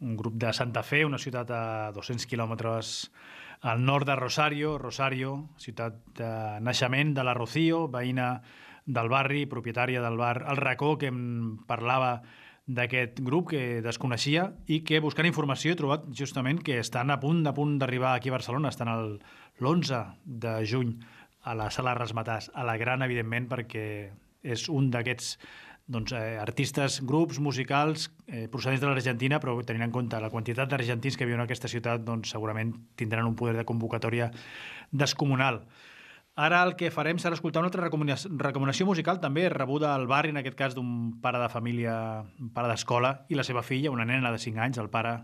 un 0.00 0.16
grup 0.16 0.36
de 0.36 0.52
Santa 0.52 0.82
Fe, 0.82 1.04
una 1.06 1.18
ciutat 1.18 1.50
a 1.50 1.90
200 1.96 2.26
quilòmetres 2.28 3.10
al 3.62 3.80
nord 3.84 4.08
de 4.08 4.16
Rosario, 4.16 4.76
Rosario, 4.78 5.48
ciutat 5.56 5.96
de 6.20 6.60
naixement 6.60 7.14
de 7.16 7.24
la 7.24 7.34
Rocío, 7.34 7.86
veïna 7.88 8.42
del 8.84 9.08
barri, 9.08 9.46
propietària 9.46 10.02
del 10.04 10.20
bar 10.20 10.44
El 10.50 10.60
Racó, 10.60 10.98
que 10.98 11.08
em 11.08 11.56
parlava 11.64 12.20
d'aquest 12.66 13.20
grup 13.24 13.50
que 13.50 13.80
desconeixia 13.82 14.50
i 14.66 14.80
que 14.86 15.00
buscant 15.00 15.26
informació 15.26 15.72
he 15.72 15.78
trobat 15.78 16.04
justament 16.14 16.60
que 16.62 16.78
estan 16.78 17.10
a 17.10 17.18
punt 17.20 17.46
a 17.46 17.54
punt 17.54 17.78
d'arribar 17.80 18.14
aquí 18.14 18.28
a 18.28 18.36
Barcelona, 18.36 18.68
estan 18.68 18.88
el- 18.88 19.20
l'11 19.60 20.14
de 20.24 20.66
juny 20.66 20.98
a 21.42 21.54
la 21.54 21.70
sala 21.70 21.94
Rasmatàs, 21.96 22.50
a 22.54 22.64
la 22.64 22.76
gran, 22.76 23.02
evidentment, 23.02 23.48
perquè 23.48 24.10
és 24.42 24.68
un 24.68 24.90
d'aquests 24.90 25.38
doncs, 25.90 26.12
eh, 26.12 26.38
artistes, 26.38 27.00
grups 27.02 27.40
musicals 27.40 28.10
eh, 28.28 28.46
procedents 28.48 28.80
de 28.80 28.86
l'Argentina, 28.86 29.40
però 29.40 29.56
tenint 29.66 29.82
en 29.88 29.90
compte 29.90 30.20
la 30.20 30.30
quantitat 30.30 30.68
d'argentins 30.70 31.16
que 31.16 31.26
viuen 31.26 31.40
en 31.40 31.44
aquesta 31.48 31.66
ciutat, 31.68 32.04
doncs 32.04 32.30
segurament 32.30 32.72
tindran 32.94 33.26
un 33.26 33.34
poder 33.34 33.56
de 33.56 33.64
convocatòria 33.64 34.30
descomunal. 34.92 35.64
Ara 36.40 36.62
el 36.64 36.72
que 36.80 36.88
farem 36.88 37.18
serà 37.20 37.36
escoltar 37.36 37.60
una 37.60 37.68
altra 37.68 37.82
recomanació, 37.84 38.30
recomanació 38.40 38.86
musical 38.88 39.18
també 39.20 39.42
rebuda 39.52 39.90
al 39.92 40.06
barri, 40.08 40.30
en 40.32 40.40
aquest 40.40 40.56
cas 40.56 40.76
d'un 40.76 41.18
pare 41.20 41.40
de 41.42 41.50
família, 41.52 41.94
un 42.40 42.48
pare 42.54 42.70
d'escola, 42.70 43.10
i 43.28 43.36
la 43.36 43.44
seva 43.44 43.60
filla, 43.66 43.92
una 43.92 44.06
nena 44.08 44.32
de 44.32 44.40
5 44.40 44.62
anys, 44.64 44.78
el 44.80 44.88
pare 44.88 45.18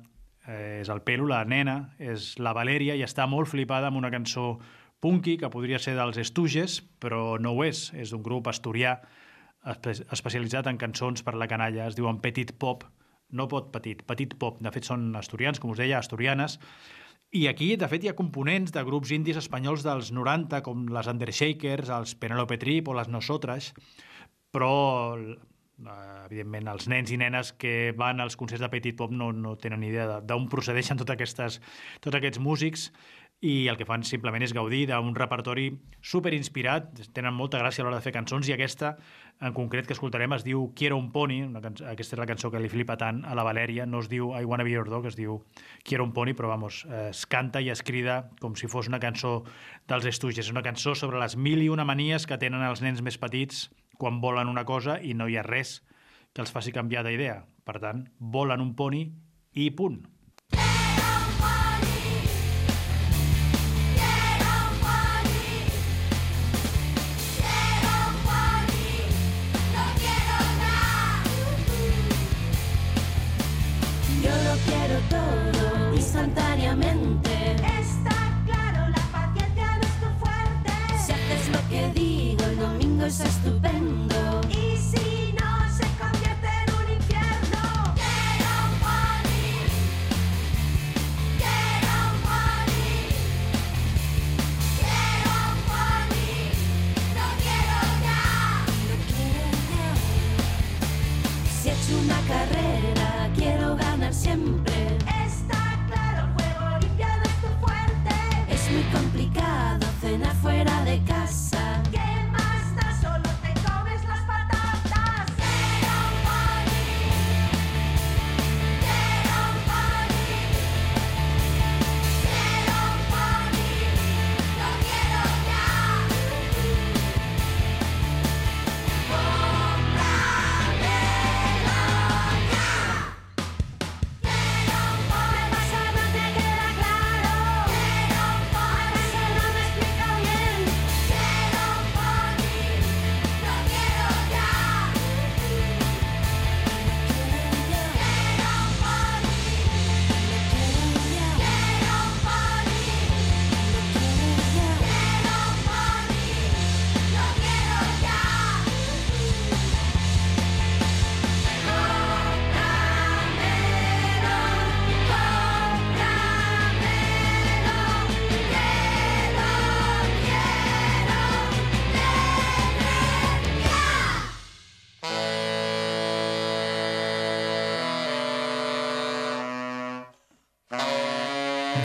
eh, 0.46 0.82
és 0.82 0.90
el 0.92 1.00
pelo, 1.06 1.28
la 1.30 1.44
nena 1.48 1.78
és 1.96 2.34
la 2.36 2.52
Valèria 2.56 2.98
i 2.98 3.04
està 3.06 3.24
molt 3.30 3.48
flipada 3.48 3.88
amb 3.88 3.96
una 4.02 4.12
cançó 4.12 4.58
punky 5.00 5.38
que 5.40 5.50
podria 5.52 5.80
ser 5.80 5.96
dels 5.96 6.20
Estuges, 6.20 6.82
però 7.00 7.38
no 7.40 7.54
ho 7.56 7.64
és, 7.64 7.88
és 7.96 8.12
d'un 8.12 8.24
grup 8.26 8.52
asturià 8.52 8.98
espe 9.66 9.96
especialitzat 10.14 10.68
en 10.70 10.76
cançons 10.78 11.24
per 11.26 11.34
la 11.34 11.48
canalla, 11.48 11.88
es 11.88 11.96
diuen 11.96 12.20
Petit 12.22 12.52
Pop, 12.60 12.84
no 13.32 13.48
pot 13.50 13.72
petit, 13.72 14.04
Petit 14.06 14.36
Pop, 14.38 14.60
de 14.62 14.70
fet 14.70 14.86
són 14.86 15.08
asturians, 15.18 15.58
com 15.58 15.72
us 15.72 15.80
deia, 15.80 15.98
asturianes, 15.98 16.60
i 17.32 17.46
aquí, 17.50 17.72
de 17.76 17.88
fet, 17.90 18.04
hi 18.04 18.08
ha 18.12 18.16
components 18.16 18.72
de 18.72 18.82
grups 18.86 19.10
indis 19.12 19.36
espanyols 19.40 19.82
dels 19.84 20.12
90, 20.14 20.62
com 20.64 20.86
les 20.94 21.08
Undershakers, 21.10 21.90
els 21.90 22.14
Penelope 22.14 22.56
Trip 22.62 22.88
o 22.88 22.94
les 22.96 23.08
Nosotras, 23.12 23.72
però 24.54 24.70
eh, 25.18 26.24
evidentment 26.26 26.70
els 26.72 26.86
nens 26.88 27.10
i 27.12 27.18
nenes 27.20 27.52
que 27.60 27.92
van 27.98 28.20
als 28.24 28.36
concerts 28.40 28.62
de 28.64 28.70
Petit 28.72 28.96
Pop 28.96 29.12
no, 29.12 29.32
no 29.36 29.56
tenen 29.60 29.84
idea 29.84 30.06
de- 30.08 30.20
d'on 30.30 30.48
procedeixen 30.48 30.96
tot, 31.02 31.10
aquestes, 31.12 31.60
tots 32.00 32.16
aquests 32.16 32.40
músics 32.40 32.90
i 33.44 33.68
el 33.68 33.76
que 33.76 33.84
fan 33.84 34.00
simplement 34.06 34.40
és 34.42 34.54
gaudir 34.56 34.86
d'un 34.88 35.14
repertori 35.14 35.66
super 36.00 36.32
inspirat, 36.32 36.88
tenen 37.12 37.34
molta 37.36 37.60
gràcia 37.60 37.82
a 37.82 37.86
l'hora 37.86 37.98
de 38.00 38.04
fer 38.04 38.14
cançons 38.14 38.48
i 38.48 38.54
aquesta 38.54 38.94
en 39.44 39.52
concret 39.52 39.84
que 39.84 39.92
escoltarem 39.92 40.32
es 40.32 40.44
diu 40.46 40.70
Quiero 40.74 40.96
un 40.96 41.10
pony, 41.12 41.42
una 41.44 41.60
cançó, 41.60 41.84
aquesta 41.90 42.16
és 42.16 42.20
la 42.22 42.26
cançó 42.30 42.50
que 42.50 42.62
li 42.62 42.70
flipa 42.72 42.96
tant 42.96 43.20
a 43.28 43.34
la 43.36 43.44
Valèria, 43.44 43.84
no 43.84 44.00
es 44.00 44.08
diu 44.08 44.32
I 44.32 44.48
wanna 44.48 44.64
be 44.64 44.72
your 44.72 44.88
dog, 44.88 45.04
es 45.06 45.18
diu 45.18 45.42
Quiero 45.84 46.06
un 46.08 46.14
pony, 46.16 46.32
però 46.32 46.48
vamos, 46.48 46.86
es 47.10 47.26
canta 47.28 47.60
i 47.60 47.68
es 47.68 47.84
crida 47.84 48.30
com 48.40 48.56
si 48.56 48.72
fos 48.72 48.88
una 48.88 49.02
cançó 49.02 49.42
dels 49.86 50.08
Estuges, 50.08 50.48
una 50.50 50.64
cançó 50.64 50.96
sobre 50.96 51.20
les 51.20 51.36
mil 51.36 51.60
i 51.60 51.68
una 51.68 51.84
manies 51.84 52.24
que 52.26 52.40
tenen 52.40 52.64
els 52.64 52.80
nens 52.80 53.04
més 53.04 53.20
petits 53.20 53.68
quan 54.00 54.22
volen 54.24 54.48
una 54.48 54.64
cosa 54.64 54.96
i 55.00 55.12
no 55.12 55.28
hi 55.28 55.36
ha 55.36 55.44
res 55.44 55.82
que 56.32 56.40
els 56.40 56.52
faci 56.52 56.72
canviar 56.72 57.04
d'idea. 57.04 57.42
Per 57.64 57.80
tant, 57.82 58.06
volen 58.18 58.64
un 58.64 58.74
pony 58.76 59.10
i 59.56 59.70
punt. 59.76 60.15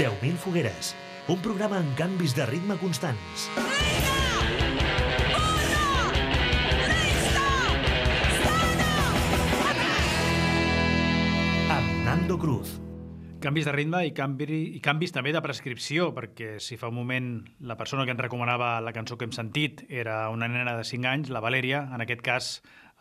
10.000 0.02 0.34
fogueres. 0.34 0.96
Un 1.30 1.38
programa 1.46 1.78
en 1.78 1.92
canvis 1.94 2.34
de 2.34 2.48
ritme 2.50 2.74
constants. 2.82 3.44
Nando 12.02 12.40
Cruz. 12.42 12.80
Canvis 13.46 13.70
de 13.70 13.76
ritme 13.76 14.02
i, 14.08 14.10
canvi, 14.18 14.48
i 14.74 14.82
canvis 14.82 15.14
també 15.14 15.36
de 15.36 15.44
prescripció, 15.46 16.10
perquè 16.18 16.56
si 16.58 16.80
fa 16.82 16.90
un 16.90 16.98
moment 16.98 17.30
la 17.62 17.78
persona 17.78 18.08
que 18.10 18.16
ens 18.16 18.24
recomanava 18.26 18.80
la 18.82 18.96
cançó 18.98 19.20
que 19.20 19.30
hem 19.30 19.36
sentit 19.38 19.86
era 19.86 20.24
una 20.34 20.50
nena 20.50 20.74
de 20.80 20.88
5 20.88 21.12
anys, 21.12 21.30
la 21.30 21.44
Valèria, 21.46 21.84
en 21.94 22.02
aquest 22.02 22.26
cas 22.26 22.50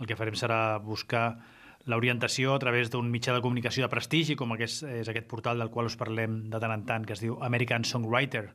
el 0.01 0.05
que 0.05 0.21
farem 0.21 0.37
serà 0.37 0.77
buscar 0.85 1.41
l'orientació 1.89 2.55
a 2.55 2.61
través 2.61 2.91
d'un 2.91 3.09
mitjà 3.11 3.33
de 3.35 3.43
comunicació 3.45 3.85
de 3.85 3.93
prestigi, 3.93 4.37
com 4.37 4.53
aquest, 4.53 4.85
és 4.85 5.09
aquest 5.09 5.29
portal 5.31 5.59
del 5.59 5.71
qual 5.73 5.89
us 5.89 5.97
parlem 6.01 6.43
de 6.51 6.61
tant 6.61 6.75
en 6.75 6.85
tant, 6.89 7.07
que 7.07 7.17
es 7.17 7.23
diu 7.25 7.39
American 7.45 7.85
Songwriter. 7.85 8.51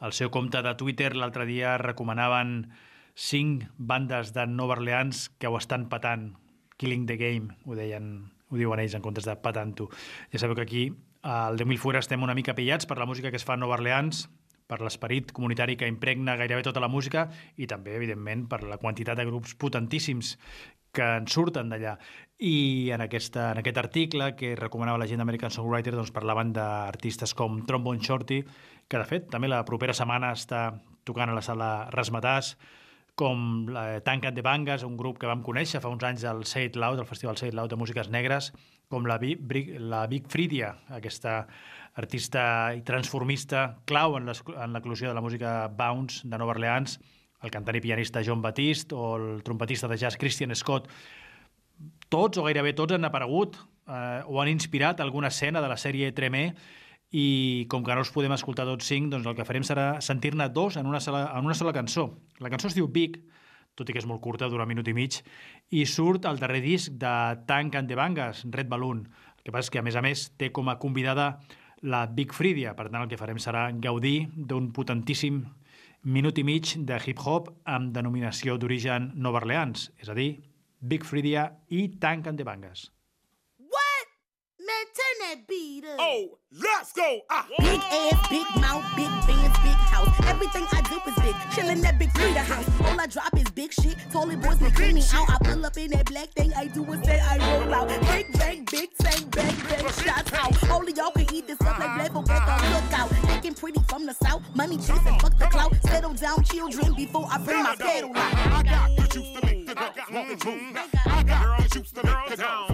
Al 0.00 0.12
seu 0.12 0.30
compte 0.30 0.62
de 0.64 0.74
Twitter 0.74 1.12
l'altre 1.14 1.46
dia 1.46 1.76
recomanaven 1.78 2.70
cinc 3.14 3.68
bandes 3.76 4.32
de 4.34 4.46
Nova 4.46 4.78
Orleans 4.78 5.28
que 5.38 5.48
ho 5.48 5.58
estan 5.58 5.88
patant. 5.88 6.32
Killing 6.76 7.06
the 7.06 7.16
Game, 7.16 7.54
ho 7.64 7.76
deien 7.78 8.34
ho 8.50 8.58
diuen 8.58 8.80
ells 8.82 8.94
en 8.94 9.02
comptes 9.02 9.26
de 9.26 9.34
patant-ho. 9.40 9.88
Ja 10.32 10.40
sabeu 10.42 10.56
que 10.58 10.64
aquí 10.66 10.84
al 11.22 11.58
10.000 11.58 11.78
Fuera 11.80 12.02
estem 12.02 12.22
una 12.22 12.34
mica 12.34 12.54
pillats 12.54 12.86
per 12.86 12.98
la 12.98 13.06
música 13.06 13.30
que 13.30 13.40
es 13.40 13.46
fa 13.46 13.54
a 13.54 13.60
Nova 13.60 13.78
Orleans, 13.78 14.28
per 14.66 14.80
l'esperit 14.80 15.32
comunitari 15.36 15.76
que 15.76 15.88
impregna 15.90 16.38
gairebé 16.40 16.64
tota 16.64 16.80
la 16.80 16.88
música 16.88 17.28
i 17.56 17.68
també, 17.68 17.96
evidentment, 17.98 18.46
per 18.48 18.62
la 18.64 18.78
quantitat 18.80 19.18
de 19.18 19.26
grups 19.28 19.54
potentíssims 19.60 20.36
que 20.94 21.06
en 21.18 21.26
surten 21.28 21.72
d'allà. 21.72 21.96
I 22.38 22.90
en, 22.94 23.02
aquesta, 23.04 23.50
en 23.52 23.60
aquest 23.60 23.78
article 23.82 24.30
que 24.38 24.54
recomanava 24.58 25.00
la 25.02 25.08
gent 25.10 25.20
d'American 25.20 25.52
Songwriter 25.52 25.94
doncs 25.94 26.14
parlaven 26.14 26.54
d'artistes 26.54 27.34
com 27.36 27.60
Trombone 27.66 28.02
Shorty, 28.02 28.40
que 28.88 29.00
de 29.00 29.08
fet 29.08 29.28
també 29.32 29.50
la 29.50 29.64
propera 29.66 29.96
setmana 29.96 30.32
està 30.36 30.68
tocant 31.04 31.30
a 31.30 31.36
la 31.36 31.44
sala 31.44 31.70
Rasmatàs, 31.92 32.54
com 33.14 33.66
la 33.70 34.00
Tank 34.02 34.24
and 34.26 34.34
the 34.34 34.42
Bangas, 34.42 34.82
un 34.82 34.96
grup 34.98 35.20
que 35.22 35.28
vam 35.30 35.42
conèixer 35.46 35.80
fa 35.80 35.90
uns 35.92 36.02
anys 36.02 36.24
al 36.26 36.44
Say 36.50 36.66
It 36.72 36.76
Loud, 36.76 36.98
el 36.98 37.06
Festival 37.06 37.36
Say 37.38 37.52
It 37.52 37.54
Loud 37.54 37.70
de 37.70 37.76
Músiques 37.78 38.08
Negres, 38.10 38.52
com 38.90 39.06
la, 39.06 39.18
Bi- 39.22 39.36
Bri- 39.38 39.78
la 39.78 40.06
Big 40.10 40.26
Fridia, 40.28 40.72
aquesta 40.90 41.44
artista 41.94 42.72
i 42.74 42.82
transformista 42.82 43.76
clau 43.86 44.16
en 44.18 44.26
l'eclosió 44.74 45.08
de 45.08 45.14
la 45.14 45.22
música 45.22 45.68
bounce 45.68 46.26
de 46.26 46.38
Nova 46.38 46.56
Orleans, 46.56 46.98
el 47.44 47.52
cantant 47.54 47.76
i 47.78 47.82
pianista 47.84 48.22
John 48.26 48.42
Batiste 48.42 48.96
o 48.96 49.14
el 49.16 49.42
trompetista 49.46 49.86
de 49.86 49.98
jazz 50.00 50.16
Christian 50.18 50.54
Scott, 50.56 50.88
tots 52.10 52.38
o 52.38 52.44
gairebé 52.46 52.72
tots 52.74 52.94
han 52.96 53.04
aparegut 53.06 53.56
eh, 53.86 54.22
o 54.26 54.40
han 54.40 54.48
inspirat 54.50 55.00
alguna 55.00 55.28
escena 55.30 55.60
de 55.62 55.68
la 55.70 55.76
sèrie 55.78 56.10
Tremé 56.16 56.48
i 57.14 57.66
com 57.70 57.84
que 57.86 57.94
no 57.94 58.02
els 58.02 58.10
podem 58.10 58.32
escoltar 58.34 58.66
tots 58.66 58.88
cinc, 58.90 59.12
doncs 59.12 59.28
el 59.30 59.36
que 59.38 59.46
farem 59.46 59.62
serà 59.62 60.00
sentir-ne 60.02 60.48
dos 60.50 60.74
en 60.80 60.88
una, 60.90 60.98
sola, 60.98 61.28
en 61.38 61.46
una 61.46 61.54
sola 61.54 61.72
cançó. 61.76 62.08
La 62.42 62.50
cançó 62.50 62.66
es 62.66 62.74
diu 62.74 62.88
Big, 62.90 63.20
tot 63.78 63.86
i 63.86 63.94
que 63.94 64.02
és 64.02 64.08
molt 64.10 64.22
curta, 64.24 64.48
dura 64.50 64.66
un 64.66 64.72
minut 64.72 64.88
i 64.90 64.94
mig, 64.96 65.20
i 65.70 65.84
surt 65.86 66.26
al 66.26 66.40
darrer 66.42 66.62
disc 66.64 66.96
de 66.98 67.14
Tank 67.46 67.78
and 67.78 67.90
the 67.90 67.98
Bangas, 67.98 68.42
Red 68.50 68.70
Balloon. 68.70 69.04
El 69.38 69.46
que 69.46 69.54
passa 69.54 69.68
és 69.68 69.74
que, 69.74 69.82
a 69.82 69.86
més 69.86 69.98
a 69.98 70.02
més, 70.02 70.24
té 70.38 70.50
com 70.54 70.70
a 70.70 70.78
convidada 70.82 71.36
la 71.86 72.06
Big 72.10 72.34
Fridia. 72.34 72.74
Per 72.74 72.88
tant, 72.88 73.02
el 73.04 73.10
que 73.12 73.20
farem 73.20 73.38
serà 73.38 73.68
gaudir 73.78 74.30
d'un 74.34 74.72
potentíssim 74.74 75.44
minut 76.02 76.38
i 76.38 76.44
mig 76.44 76.74
de 76.82 76.98
hip-hop 76.98 77.52
amb 77.76 77.94
denominació 77.94 78.58
d'origen 78.58 79.12
Nova 79.14 79.44
Orleans, 79.44 79.90
és 80.02 80.10
a 80.10 80.18
dir, 80.18 80.32
Big 80.82 81.06
Fridia 81.06 81.46
i 81.70 81.86
Tank 82.00 82.26
and 82.26 82.42
the 82.42 82.50
Bangas. 82.50 82.93
What? 84.94 85.18
Man, 85.20 85.38
turn 85.38 85.38
that 85.38 85.48
beat 85.48 85.84
up. 85.84 85.96
Oh, 85.98 86.38
let's 86.52 86.92
go. 86.92 87.20
Ah. 87.30 87.46
Big 87.58 87.80
ass, 87.80 88.28
big 88.28 88.46
mouth, 88.60 88.84
big 88.96 89.08
bands, 89.26 89.58
big 89.58 89.72
house. 89.72 90.08
Everything 90.26 90.66
I 90.72 90.80
do 90.82 91.10
is 91.10 91.16
big. 91.16 91.34
Chillin' 91.52 91.82
that 91.82 91.98
big 91.98 92.10
Frida 92.12 92.40
house. 92.40 92.68
All 92.80 93.00
I 93.00 93.06
drop 93.06 93.36
is 93.36 93.50
big 93.50 93.72
shit. 93.72 93.96
Toilet 94.12 94.40
boys 94.40 94.60
make 94.60 94.78
me 94.78 95.02
out. 95.12 95.30
I 95.30 95.38
pull 95.42 95.64
up 95.66 95.76
in 95.76 95.90
that 95.92 96.06
black 96.06 96.30
thing. 96.30 96.52
I 96.54 96.66
do 96.66 96.84
is 96.92 97.04
say 97.04 97.20
I 97.20 97.38
roll 97.38 97.74
out. 97.74 97.88
Big 97.88 98.32
bang, 98.32 98.64
big 98.70 98.90
tank, 98.96 99.30
bang, 99.34 99.54
bang, 99.68 99.88
shots 99.92 100.32
out. 100.32 100.70
Only 100.70 100.92
y'all 100.92 101.10
can 101.10 101.32
eat 101.32 101.46
this 101.46 101.60
up 101.60 101.78
like 101.78 101.94
black 101.96 102.12
folk 102.12 102.30
at 102.30 102.60
the 102.60 102.70
lookout. 102.70 103.12
Acting 103.30 103.54
pretty 103.54 103.80
from 103.88 104.06
the 104.06 104.14
south. 104.14 104.42
Money 104.54 104.76
chasing, 104.76 105.18
fuck 105.18 105.36
the 105.38 105.46
clout. 105.46 105.74
Settle 105.82 106.14
down, 106.14 106.42
children, 106.44 106.94
before 106.94 107.26
I 107.30 107.38
bring 107.38 107.62
my 107.62 107.76
pedal 107.76 108.10
out. 108.14 108.34
I 108.34 108.62
got 108.62 108.96
the 108.96 109.08
juice 109.08 109.40
to 109.40 109.46
make 109.46 109.66
the 109.66 109.74
girls 109.74 109.94
want 110.12 110.40
to 110.40 110.50
move. 110.50 110.78
I 111.06 111.22
got 111.22 111.62
the 111.62 111.68
juice 111.68 111.92
to 111.92 112.04
make 112.04 112.28
the 112.30 112.36
girls 112.36 112.73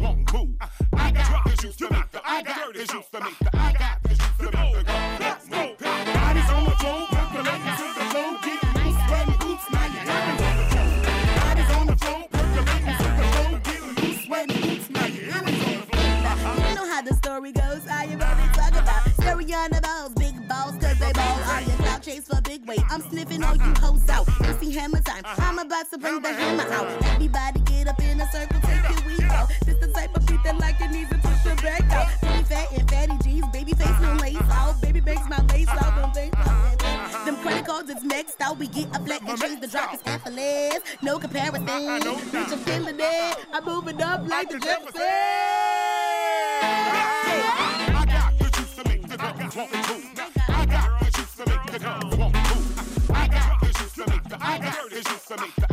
Juice 2.91 3.07
to 3.12 3.20
make 3.20 3.38
the 3.38 3.51
I 3.55 3.72
got 3.74 4.03
the 4.03 4.09
juice 4.09 4.18
to 4.18 4.51
make 4.51 4.74
the 4.74 4.82
girls 4.82 5.20
want 5.22 5.41
to 5.41 5.51
move. 5.55 5.78
Bodies 5.78 6.51
on 6.51 6.64
the 6.64 6.74
floor, 6.82 7.07
percolating 7.07 7.74
to 7.78 7.86
the 7.95 8.05
floor, 8.11 8.30
getting 8.43 8.74
loose, 8.82 8.99
sweating 9.07 9.38
boots, 9.38 9.66
now 9.70 9.86
you're 9.95 10.07
hearing 10.11 10.34
the 10.34 10.66
floor. 10.74 10.91
Bodies 11.38 11.70
on 11.70 11.86
the 11.86 11.97
floor, 12.03 12.20
percolating 12.34 12.97
to 12.99 13.09
the 13.14 13.26
floor, 13.30 13.61
getting 13.62 13.95
loose, 13.95 14.26
sweating 14.26 14.61
boots, 14.61 14.91
now 14.91 15.07
you're 15.07 15.22
hearing 15.22 15.47
the 15.47 15.86
floor. 15.86 16.03
Uh-huh. 16.34 16.68
You 16.68 16.74
know 16.74 16.86
how 16.91 17.03
the 17.03 17.14
story 17.14 17.53
goes. 17.53 17.86
I 17.86 18.05
am 18.11 18.18
to 18.18 18.59
talk 18.59 18.74
about 18.74 19.07
Scary 19.22 19.55
on 19.55 19.70
the 19.70 19.80
balls, 19.86 20.12
big 20.18 20.34
balls, 20.49 20.74
cause 20.82 20.99
they 20.99 21.12
ball. 21.12 21.38
I 21.47 21.62
am 21.62 21.78
cloud 21.78 22.03
chase 22.03 22.26
for 22.26 22.41
big 22.43 22.66
weight. 22.66 22.82
I'm 22.91 23.03
sniffing 23.03 23.45
all 23.45 23.55
you 23.55 23.72
hoes 23.78 24.09
out. 24.09 24.26
MC 24.43 24.74
hammer 24.74 25.01
time. 25.03 25.22
Uh-huh. 25.24 25.47
I'm 25.47 25.61
about 25.61 25.88
to 25.93 25.99
bring 25.99 26.22
the 26.22 26.32
hammer 26.32 26.66
out. 26.72 26.91
Everybody 27.14 27.61
get 27.61 27.86
up 27.86 28.03
in 28.03 28.20
a 28.20 28.26
circle, 28.32 28.59
take 28.62 28.82
it, 28.82 29.07
we 29.07 29.16
go. 29.18 29.47
This 29.64 29.78
the 29.78 29.93
type 29.95 30.16
of 30.16 30.26
beat 30.26 30.43
that 30.43 30.59
like 30.59 30.80
it 30.80 30.91
needs 30.91 31.11
to 31.11 31.30
face 33.81 34.01
no 34.01 34.12
lace 34.14 34.51
out. 34.51 34.81
Baby 34.81 35.01
banks 35.01 35.28
my 35.28 35.43
lace 35.47 35.68
out, 35.68 35.95
don't 35.97 36.14
think. 36.14 36.33
Them 37.24 37.37
credit 37.37 37.66
cards 37.66 37.91
is 37.91 38.03
maxed 38.05 38.41
out. 38.41 38.59
We 38.59 38.66
get 38.66 38.95
a 38.97 39.01
black 39.01 39.22
and 39.28 39.41
change 39.41 39.61
the 39.61 39.68
drop 39.68 39.95
is 39.95 40.01
effortless. 40.07 40.81
No 41.03 41.18
comparison. 41.18 41.66
Bitch, 41.66 42.53
I'm 42.53 42.64
killing 42.64 42.97
it. 42.99 43.37
I'm 43.53 43.64
moving 43.64 44.01
up 44.03 44.26
like 44.28 44.51
the 44.51 44.59
Jefferson. 44.59 45.01
I 46.62 48.05
got 48.07 48.39
the 48.39 48.51
juice 48.57 48.74
to 48.76 48.89
make 48.89 49.07
the 49.09 49.16
girls 49.16 49.57
want 49.57 49.72
to. 49.72 49.78
I 50.49 50.66
got 50.66 51.01
the 51.01 51.11
juice 51.11 51.35
to 51.37 51.47
make 51.47 51.66
the 51.72 51.78
girls 51.78 52.16
want 52.16 52.35
to. 52.35 52.41
I 53.12 53.28
got 53.28 53.61
the 53.61 53.66
juice 53.66 53.95
to 53.95 54.07
make 54.11 54.24
the 54.28 54.39
I 54.41 54.59
got 54.59 54.91
the 54.91 54.97
juice 54.97 55.24
to 55.26 55.37
make 55.41 55.55
the 55.57 55.70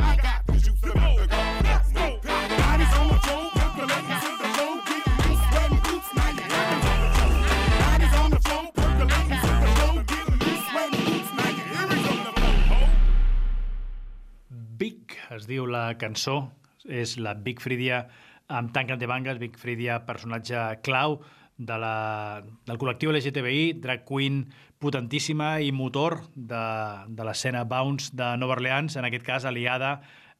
es 15.38 15.48
diu 15.50 15.68
la 15.70 15.92
cançó, 16.00 16.48
és 16.88 17.18
la 17.22 17.34
Big 17.34 17.62
Fridia 17.64 18.06
amb 18.48 18.72
Tank 18.74 18.94
and 18.94 19.04
the 19.04 19.10
Bangas, 19.10 19.40
Big 19.42 19.58
Fridia, 19.60 20.00
personatge 20.08 20.80
clau 20.86 21.20
de 21.58 21.78
la, 21.82 22.44
del 22.68 22.80
col·lectiu 22.80 23.12
LGTBI, 23.12 23.74
drag 23.82 24.06
queen 24.08 24.46
potentíssima 24.82 25.58
i 25.62 25.74
motor 25.74 26.20
de, 26.36 26.64
de 27.10 27.26
l'escena 27.26 27.66
bounce 27.66 28.14
de 28.16 28.36
Nova 28.38 28.58
Orleans, 28.58 28.96
en 28.96 29.08
aquest 29.08 29.26
cas 29.26 29.46
aliada 29.50 29.98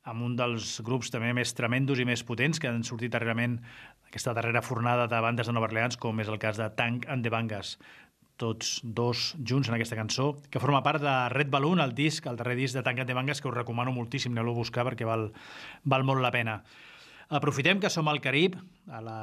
amb 0.08 0.24
un 0.24 0.38
dels 0.40 0.78
grups 0.88 1.12
també 1.12 1.34
més 1.36 1.52
tremendos 1.58 2.00
i 2.00 2.06
més 2.08 2.24
potents 2.24 2.62
que 2.62 2.70
han 2.70 2.86
sortit 2.88 3.12
darrerament 3.12 3.58
aquesta 4.08 4.32
darrera 4.38 4.62
fornada 4.64 5.10
de 5.12 5.20
bandes 5.20 5.50
de 5.50 5.56
Nova 5.58 5.68
Orleans, 5.68 5.98
com 6.00 6.22
és 6.24 6.30
el 6.32 6.40
cas 6.40 6.60
de 6.62 6.70
Tank 6.78 7.10
and 7.12 7.26
the 7.26 7.34
Bangas 7.34 7.76
tots 8.38 8.80
dos 8.84 9.34
junts 9.44 9.70
en 9.70 9.76
aquesta 9.76 9.98
cançó, 9.98 10.36
que 10.50 10.62
forma 10.62 10.84
part 10.86 11.02
de 11.02 11.16
Red 11.34 11.50
Balloon, 11.54 11.82
el 11.84 11.96
disc, 11.98 12.26
el 12.30 12.38
darrer 12.38 12.56
disc 12.60 12.78
de 12.78 12.84
Tank 12.86 13.02
and 13.02 13.10
the 13.10 13.18
Bangas, 13.18 13.42
que 13.42 13.50
us 13.50 13.56
recomano 13.56 13.92
moltíssim, 13.92 14.34
aneu-lo 14.34 14.54
a 14.56 14.62
buscar 14.62 14.86
perquè 14.88 15.08
val, 15.10 15.32
val 15.84 16.06
molt 16.08 16.24
la 16.24 16.32
pena. 16.32 16.62
Aprofitem 17.28 17.82
que 17.84 17.92
som 17.92 18.08
al 18.08 18.22
Carib, 18.24 18.56
a 18.88 19.02
la, 19.04 19.20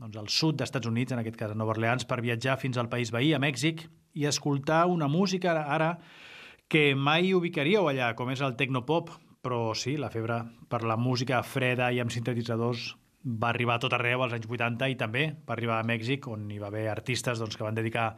doncs 0.00 0.16
al 0.18 0.30
sud 0.32 0.58
dels 0.58 0.72
Estats 0.72 0.90
Units, 0.90 1.14
en 1.14 1.22
aquest 1.22 1.36
cas 1.38 1.52
a 1.52 1.58
Nova 1.58 1.76
Orleans, 1.76 2.08
per 2.08 2.22
viatjar 2.24 2.58
fins 2.58 2.80
al 2.80 2.90
país 2.90 3.12
veí, 3.14 3.30
a 3.34 3.42
Mèxic, 3.42 3.84
i 4.14 4.26
escoltar 4.26 4.86
una 4.90 5.08
música 5.08 5.54
ara 5.62 5.94
que 6.68 6.94
mai 6.96 7.34
ubicaríeu 7.36 7.86
allà, 7.90 8.14
com 8.18 8.32
és 8.32 8.42
el 8.42 8.56
tecnopop, 8.58 9.12
però 9.44 9.74
sí, 9.76 9.98
la 10.00 10.10
febre 10.10 10.40
per 10.72 10.82
la 10.88 10.96
música 10.96 11.42
freda 11.44 11.90
i 11.92 12.00
amb 12.00 12.10
sintetitzadors 12.10 12.94
va 13.24 13.50
arribar 13.50 13.76
a 13.76 13.82
tot 13.84 13.92
arreu 13.96 14.22
als 14.22 14.34
anys 14.36 14.48
80 14.48 14.88
i 14.92 14.96
també 15.00 15.24
va 15.46 15.54
arribar 15.56 15.78
a 15.80 15.86
Mèxic, 15.86 16.26
on 16.28 16.48
hi 16.50 16.58
va 16.60 16.68
haver 16.72 16.88
artistes 16.92 17.40
doncs, 17.40 17.56
que 17.56 17.64
van 17.64 17.76
dedicar 17.76 18.14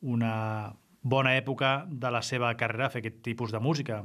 una 0.00 0.74
bona 1.02 1.36
època 1.36 1.86
de 1.88 2.10
la 2.12 2.22
seva 2.22 2.52
carrera 2.60 2.90
fer 2.90 3.00
aquest 3.00 3.22
tipus 3.24 3.52
de 3.52 3.60
música. 3.60 4.04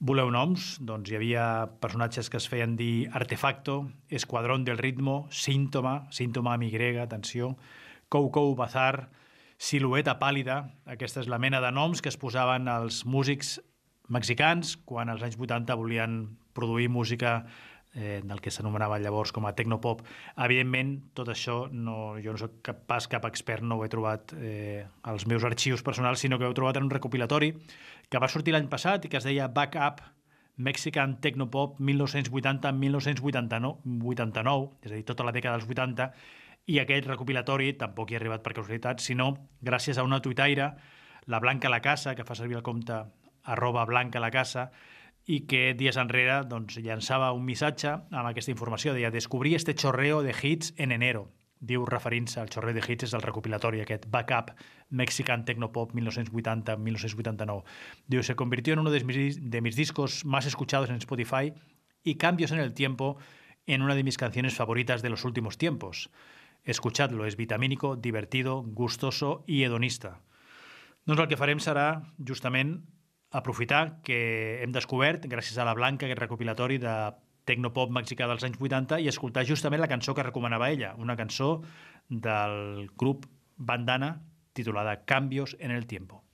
Voleu 0.00 0.30
noms? 0.32 0.78
Doncs 0.80 1.10
hi 1.10 1.18
havia 1.18 1.44
personatges 1.80 2.30
que 2.32 2.38
es 2.40 2.48
feien 2.48 2.76
dir 2.76 3.10
Artefacto, 3.12 3.90
Esquadrón 4.08 4.64
del 4.64 4.78
Ritmo, 4.78 5.26
Síntoma, 5.30 6.06
Síntoma 6.10 6.54
amb 6.54 6.64
Y, 6.64 6.96
atenció, 6.98 7.56
Cou 8.08 8.54
Bazar, 8.56 9.10
Silueta 9.60 10.16
Pàlida. 10.18 10.70
Aquesta 10.86 11.20
és 11.20 11.28
la 11.28 11.38
mena 11.38 11.60
de 11.60 11.70
noms 11.70 12.00
que 12.00 12.08
es 12.08 12.16
posaven 12.16 12.68
els 12.68 13.04
músics 13.04 13.58
mexicans 14.08 14.78
quan 14.88 15.12
als 15.12 15.22
anys 15.22 15.36
80 15.36 15.76
volien 15.76 16.22
produir 16.56 16.88
música 16.88 17.44
eh, 17.94 18.20
del 18.24 18.40
que 18.40 18.52
s'anomenava 18.54 18.98
llavors 19.02 19.32
com 19.32 19.46
a 19.46 19.54
tecnopop. 19.56 20.02
Evidentment, 20.36 20.96
tot 21.16 21.28
això, 21.32 21.64
no, 21.72 22.16
jo 22.22 22.36
no 22.36 22.40
soc 22.40 22.60
cap, 22.66 22.84
pas 22.90 23.08
cap 23.10 23.24
expert, 23.28 23.62
no 23.66 23.78
ho 23.78 23.84
he 23.84 23.92
trobat 23.92 24.34
eh, 24.38 24.86
als 25.02 25.26
meus 25.26 25.44
arxius 25.44 25.82
personals, 25.86 26.20
sinó 26.22 26.38
que 26.38 26.46
ho 26.46 26.52
he 26.52 26.58
trobat 26.58 26.76
en 26.78 26.88
un 26.88 26.94
recopilatori 26.94 27.48
que 28.10 28.22
va 28.22 28.28
sortir 28.28 28.52
l'any 28.54 28.68
passat 28.70 29.04
i 29.04 29.10
que 29.10 29.18
es 29.20 29.26
deia 29.26 29.48
Backup 29.48 29.96
Mexican 30.60 31.16
Tecnopop 31.24 31.80
1980-1989, 31.80 34.68
és 34.84 34.92
a 34.92 34.94
dir, 34.94 35.04
tota 35.08 35.24
la 35.24 35.32
dècada 35.32 35.56
dels 35.56 35.70
80, 35.70 36.12
i 36.70 36.78
aquest 36.82 37.06
recopilatori 37.08 37.72
tampoc 37.80 38.10
hi 38.10 38.14
ha 38.16 38.18
arribat 38.20 38.42
per 38.44 38.52
casualitat, 38.58 38.96
sinó 39.00 39.26
gràcies 39.64 39.96
a 39.98 40.04
una 40.04 40.20
tuitaire, 40.20 40.66
la 41.26 41.40
Blanca 41.40 41.68
la 41.72 41.80
Casa, 41.80 42.14
que 42.14 42.24
fa 42.28 42.34
servir 42.36 42.56
el 42.60 42.66
compte 42.66 42.92
arroba 43.54 43.86
Blanca 43.88 44.20
la 44.20 44.30
Casa, 44.30 44.70
i 45.30 45.44
que 45.46 45.74
dies 45.78 45.98
enrere 46.00 46.40
doncs, 46.50 46.80
llançava 46.82 47.30
un 47.36 47.44
missatge 47.46 47.92
amb 47.92 48.26
aquesta 48.26 48.50
informació. 48.50 48.94
Deia, 48.96 49.12
descobrí 49.14 49.54
este 49.54 49.76
chorreo 49.78 50.24
de 50.26 50.34
hits 50.34 50.74
en 50.76 50.90
enero. 50.96 51.28
Diu, 51.60 51.84
referint-se 51.84 52.40
al 52.40 52.48
chorreo 52.50 52.74
de 52.74 52.82
hits, 52.82 53.06
és 53.06 53.14
el 53.14 53.22
recopilatori, 53.22 53.82
aquest 53.82 54.08
Backup 54.10 54.54
Mexican 54.90 55.44
Tecnopop 55.44 55.92
1980-1989. 55.94 57.62
Diu, 58.08 58.24
se 58.24 58.34
convirtió 58.34 58.74
en 58.74 58.80
uno 58.80 58.90
de 58.90 59.04
mis, 59.04 59.38
de 59.38 59.60
mis 59.60 59.76
discos 59.76 60.24
más 60.24 60.46
escuchados 60.46 60.90
en 60.90 60.96
Spotify 60.96 61.52
y 62.02 62.16
Cambios 62.16 62.50
en 62.50 62.58
el 62.58 62.72
Tiempo 62.74 63.18
en 63.66 63.82
una 63.82 63.94
de 63.94 64.02
mis 64.02 64.16
canciones 64.16 64.54
favoritas 64.54 65.02
de 65.02 65.10
los 65.10 65.24
últimos 65.24 65.58
tiempos. 65.58 66.10
Escuchadlo, 66.64 67.24
és 67.24 67.36
vitamínico, 67.36 67.94
divertido, 67.96 68.62
gustoso 68.62 69.44
i 69.46 69.62
hedonista. 69.64 70.18
Doncs 71.08 71.22
el 71.22 71.28
que 71.30 71.38
farem 71.40 71.60
serà, 71.62 72.02
justament, 72.18 72.80
aprofitar 73.30 74.00
que 74.06 74.60
hem 74.62 74.72
descobert, 74.74 75.26
gràcies 75.30 75.58
a 75.58 75.66
la 75.66 75.74
Blanca, 75.78 76.06
aquest 76.06 76.22
recopilatori 76.22 76.78
de 76.82 76.94
tecnopop 77.48 77.92
mexicà 77.94 78.28
dels 78.30 78.44
anys 78.46 78.58
80 78.60 79.00
i 79.00 79.08
escoltar 79.10 79.46
justament 79.48 79.82
la 79.82 79.90
cançó 79.90 80.14
que 80.14 80.26
recomanava 80.26 80.70
ella, 80.70 80.94
una 80.98 81.16
cançó 81.18 81.60
del 82.08 82.90
grup 82.98 83.26
Bandana 83.56 84.20
titulada 84.52 85.04
Cambios 85.04 85.56
en 85.60 85.70
el 85.70 85.86
Tiempo. 85.86 86.24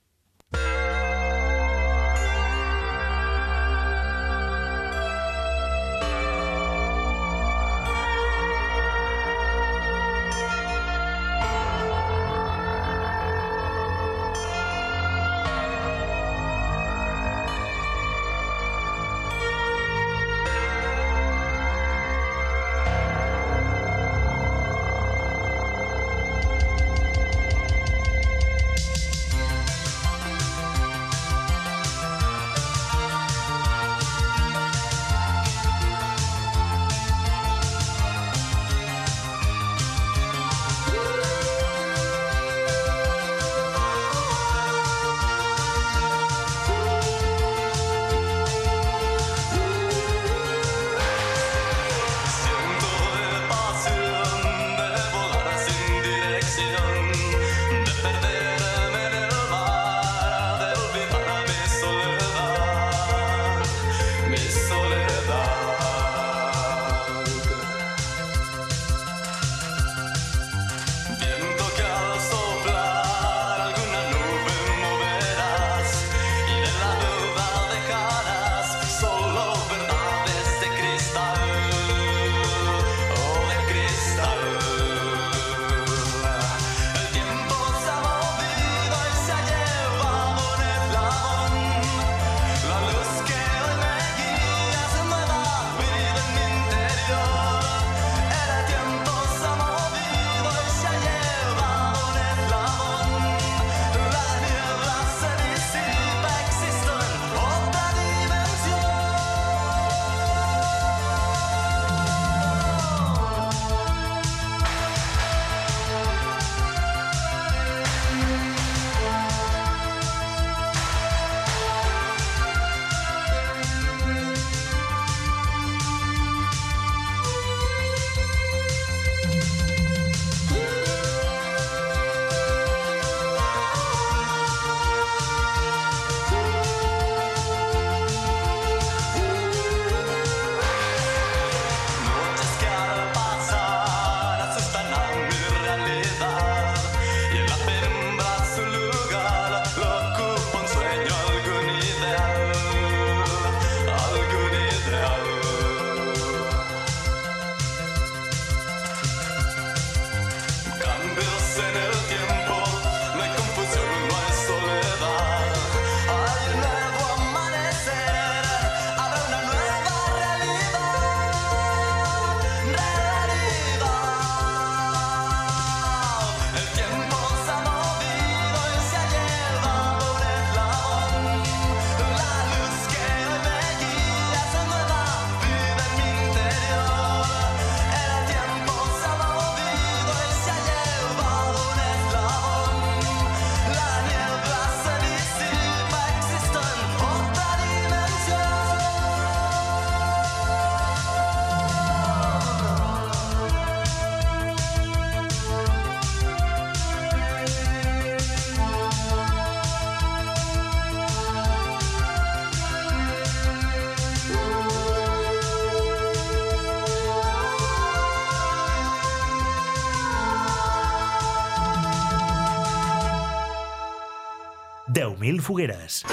10.000 224.96 225.42
fogueres. 225.42 226.06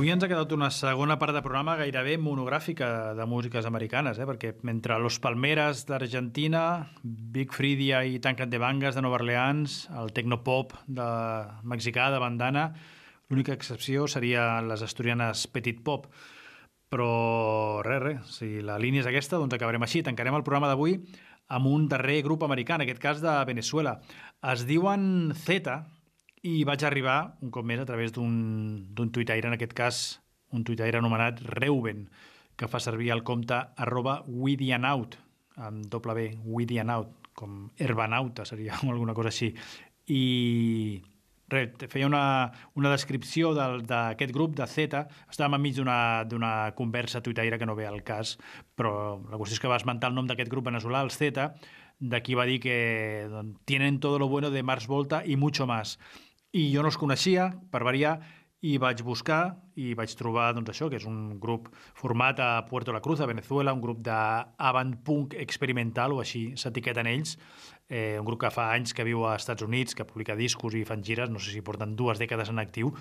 Avui 0.00 0.14
ens 0.14 0.24
ha 0.24 0.28
quedat 0.30 0.52
una 0.56 0.70
segona 0.72 1.18
part 1.20 1.34
de 1.36 1.42
programa 1.44 1.74
gairebé 1.76 2.14
monogràfica 2.16 2.86
de 3.12 3.24
músiques 3.28 3.66
americanes, 3.68 4.16
eh? 4.16 4.24
perquè 4.24 4.54
mentre 4.64 4.96
Los 4.96 5.18
Palmeras 5.20 5.82
d'Argentina, 5.84 6.62
Big 7.04 7.52
Fridia 7.52 7.98
i 8.08 8.16
Tancat 8.24 8.48
de 8.48 8.56
Bangas 8.62 8.96
de 8.96 9.02
Nova 9.04 9.18
Orleans, 9.18 9.74
el 10.00 10.14
Tecnopop 10.16 10.72
de 10.88 11.10
mexicà 11.68 12.08
de 12.14 12.22
Bandana, 12.24 12.64
l'única 13.28 13.52
excepció 13.52 14.08
seria 14.08 14.46
les 14.64 14.80
asturianes 14.88 15.44
Petit 15.52 15.84
Pop. 15.84 16.08
Però 16.88 17.12
res, 17.84 18.00
res, 18.06 18.34
si 18.40 18.64
la 18.64 18.80
línia 18.80 19.04
és 19.04 19.12
aquesta, 19.12 19.36
doncs 19.36 19.60
acabarem 19.60 19.84
així. 19.84 20.00
Tancarem 20.00 20.40
el 20.40 20.48
programa 20.48 20.72
d'avui 20.72 20.96
amb 21.52 21.68
un 21.68 21.90
darrer 21.92 22.22
grup 22.24 22.48
americà, 22.48 22.80
en 22.80 22.88
aquest 22.88 23.04
cas 23.04 23.20
de 23.20 23.36
Venezuela. 23.52 23.98
Es 24.48 24.64
diuen 24.64 25.34
Zeta, 25.44 25.82
i 26.46 26.64
vaig 26.64 26.84
arribar, 26.86 27.36
un 27.44 27.52
cop 27.52 27.66
més, 27.68 27.80
a 27.80 27.86
través 27.88 28.12
d'un 28.16 29.10
tuitaire, 29.12 29.48
en 29.48 29.56
aquest 29.56 29.74
cas 29.76 30.00
un 30.56 30.64
tuitaire 30.64 30.98
anomenat 30.98 31.42
Reuben, 31.44 32.06
que 32.56 32.68
fa 32.68 32.80
servir 32.80 33.12
el 33.14 33.22
compte 33.24 33.56
arroba 33.80 34.20
Widianaut, 34.26 35.16
amb 35.60 35.86
doble 35.92 36.16
B, 36.16 36.26
Widianaut, 36.44 37.30
com 37.36 37.68
herbanauta 37.78 38.44
seria, 38.48 38.78
alguna 38.88 39.14
cosa 39.16 39.32
així. 39.32 39.52
I 40.10 41.00
res, 41.50 41.76
feia 41.92 42.08
una, 42.08 42.22
una 42.78 42.92
descripció 42.92 43.52
d'aquest 43.56 44.32
grup 44.34 44.56
de 44.58 44.66
Z. 44.70 45.04
Estàvem 45.30 45.58
enmig 45.58 45.76
d'una 45.80 46.52
conversa 46.78 47.22
tuitaire 47.24 47.58
que 47.58 47.68
no 47.68 47.76
ve 47.78 47.88
al 47.88 48.02
cas, 48.06 48.36
però 48.78 49.20
la 49.28 49.38
qüestió 49.38 49.58
és 49.58 49.62
que 49.62 49.70
va 49.72 49.80
esmentar 49.80 50.10
el 50.10 50.18
nom 50.18 50.30
d'aquest 50.30 50.50
grup 50.50 50.70
veneçolà, 50.70 51.02
el 51.04 51.12
Z, 51.14 51.50
d'aquí 52.00 52.34
va 52.34 52.48
dir 52.48 52.60
que 52.64 53.28
doncs, 53.28 53.60
tienen 53.68 54.00
todo 54.00 54.18
lo 54.18 54.28
bueno 54.28 54.50
de 54.50 54.62
Mars 54.62 54.86
Volta 54.86 55.22
y 55.24 55.36
mucho 55.36 55.66
más. 55.66 55.98
I 56.52 56.66
jo 56.74 56.82
no 56.82 56.90
els 56.90 56.98
coneixia, 56.98 57.50
per 57.70 57.84
variar, 57.86 58.18
i 58.60 58.74
vaig 58.76 59.00
buscar 59.06 59.56
i 59.80 59.94
vaig 59.96 60.12
trobar 60.18 60.50
doncs, 60.52 60.68
això, 60.72 60.90
que 60.92 60.98
és 61.00 61.06
un 61.08 61.38
grup 61.40 61.70
format 61.96 62.40
a 62.44 62.50
Puerto 62.68 62.92
La 62.92 63.00
Cruz, 63.00 63.22
a 63.22 63.28
Venezuela, 63.30 63.72
un 63.72 63.80
grup 63.80 64.02
d'avant-punk 64.04 65.38
experimental, 65.40 66.12
o 66.12 66.20
així 66.20 66.50
s'etiqueten 66.60 67.08
ells, 67.08 67.38
eh, 67.88 68.18
un 68.20 68.26
grup 68.26 68.42
que 68.44 68.52
fa 68.52 68.68
anys 68.74 68.92
que 68.92 69.06
viu 69.06 69.24
als 69.24 69.46
Estats 69.46 69.64
Units, 69.64 69.96
que 69.96 70.04
publica 70.04 70.36
discos 70.36 70.76
i 70.76 70.84
fan 70.84 71.04
gires, 71.06 71.32
no 71.32 71.40
sé 71.40 71.54
si 71.54 71.64
porten 71.64 71.96
dues 71.96 72.20
dècades 72.20 72.52
en 72.52 72.60
actiu, 72.60 72.92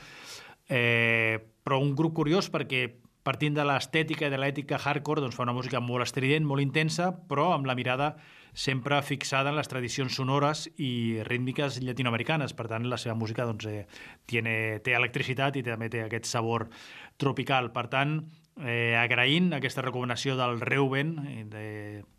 eh, 0.70 1.40
però 1.64 1.82
un 1.84 1.96
grup 1.96 2.16
curiós 2.22 2.48
perquè 2.54 2.88
partint 3.24 3.58
de 3.58 3.66
l'estètica 3.68 4.30
i 4.30 4.32
de 4.32 4.40
l'ètica 4.40 4.80
hardcore 4.80 5.22
doncs 5.22 5.36
fa 5.36 5.44
una 5.44 5.54
música 5.54 5.82
molt 5.84 6.08
estrident, 6.08 6.48
molt 6.48 6.64
intensa, 6.64 7.12
però 7.28 7.52
amb 7.54 7.68
la 7.68 7.76
mirada 7.76 8.14
sempre 8.54 9.02
fixada 9.02 9.52
en 9.52 9.58
les 9.58 9.70
tradicions 9.70 10.16
sonores 10.16 10.68
i 10.78 11.22
rítmiques 11.28 11.80
llatinoamericanes. 11.84 12.54
Per 12.58 12.68
tant, 12.72 12.88
la 12.90 13.00
seva 13.02 13.16
música 13.16 13.48
doncs, 13.48 13.66
eh, 13.66 13.86
tiene, 14.26 14.80
té 14.86 14.96
electricitat 14.98 15.58
i 15.60 15.64
també 15.66 15.90
té 15.90 16.04
aquest 16.04 16.30
sabor 16.30 16.70
tropical. 17.18 17.72
Per 17.76 17.88
tant, 17.92 18.20
eh, 18.64 18.96
agraint 19.00 19.54
aquesta 19.54 19.84
recomanació 19.86 20.36
del 20.40 20.60
Reuben, 20.62 21.16
eh, 21.28 21.44
de, 21.50 21.68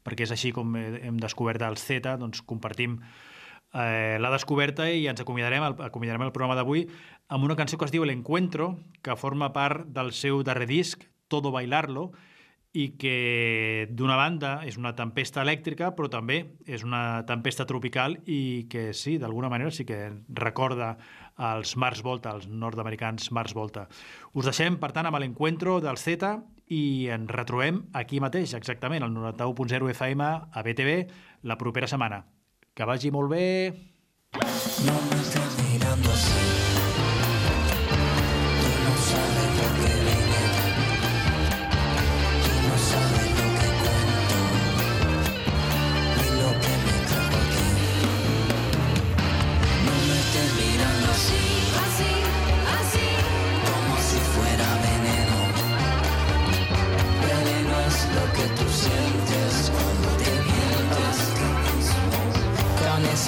perquè 0.05 0.27
és 0.27 0.35
així 0.37 0.53
com 0.53 0.77
eh, 0.77 1.01
hem 1.07 1.21
descobert 1.21 1.63
el 1.63 1.77
Z, 1.77 2.17
doncs 2.21 2.43
compartim 2.43 2.99
eh, 3.75 4.19
la 4.21 4.33
descoberta 4.33 4.89
i 4.91 5.07
ens 5.11 5.21
acomiadarem, 5.21 5.65
el, 5.65 5.77
acomiadarem 5.87 6.27
el 6.27 6.33
programa 6.35 6.57
d'avui 6.59 6.87
amb 7.29 7.47
una 7.47 7.57
cançó 7.57 7.79
que 7.79 7.87
es 7.87 7.95
diu 7.95 8.05
El 8.05 8.15
Encuentro, 8.15 8.75
que 9.03 9.17
forma 9.17 9.53
part 9.55 9.87
del 9.95 10.13
seu 10.13 10.43
darrer 10.43 10.67
disc, 10.67 11.05
Todo 11.29 11.53
Bailarlo, 11.55 12.11
i 12.73 12.93
que 13.01 13.89
d'una 13.91 14.15
banda 14.15 14.61
és 14.67 14.77
una 14.79 14.93
tempesta 14.95 15.43
elèctrica, 15.43 15.91
però 15.97 16.07
també 16.11 16.39
és 16.71 16.85
una 16.87 17.25
tempesta 17.27 17.67
tropical 17.67 18.15
i 18.31 18.69
que 18.71 18.93
sí, 18.95 19.17
d'alguna 19.19 19.51
manera 19.51 19.73
sí 19.75 19.87
que 19.89 19.99
recorda 20.29 20.93
els 21.51 21.75
Mars 21.81 22.05
Volta, 22.07 22.35
els 22.37 22.47
nord-americans 22.47 23.33
Mars 23.35 23.57
Volta. 23.57 23.89
Us 24.35 24.47
deixem, 24.47 24.79
per 24.79 24.93
tant, 24.95 25.09
amb 25.09 25.19
l'encuentro 25.19 25.81
del 25.83 25.99
Z 25.99 26.31
i 26.71 27.11
ens 27.11 27.31
retrobem 27.35 27.83
aquí 27.99 28.23
mateix, 28.23 28.55
exactament, 28.55 29.03
al 29.03 29.15
91.0 29.17 29.91
FM 29.97 30.31
a 30.31 30.63
BTV, 30.63 30.99
la 31.43 31.59
propera 31.59 31.91
setmana. 31.91 32.23
Que 32.75 32.87
vagi 32.87 33.11
molt 33.11 33.33
bé! 33.35 33.47
No 34.87 34.95
me 35.11 35.21
estés 35.21 35.59
mirando 35.67 36.11
así. 36.13 36.70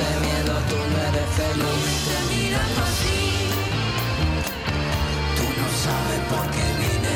Ese 0.02 0.20
miedo 0.20 0.54
tú 0.68 0.76
no 0.90 0.98
eres 1.08 1.28
feliz. 1.38 1.94
Te 2.08 2.18
mirando 2.34 2.80
así. 2.90 3.20
Tú 5.36 5.44
no 5.60 5.66
sabes 5.84 6.20
por 6.30 6.44
qué 6.54 6.66
vine. 6.80 7.14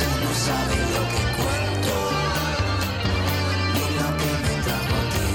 Tú 0.00 0.08
no 0.22 0.30
sabes 0.46 0.82
lo 0.94 1.02
que 1.12 1.22
cuento. 1.38 1.94
Ni 3.74 3.86
lo 3.98 4.08
que 4.20 4.30
me 4.44 4.54
trajo 4.64 4.94
aquí. 5.04 5.28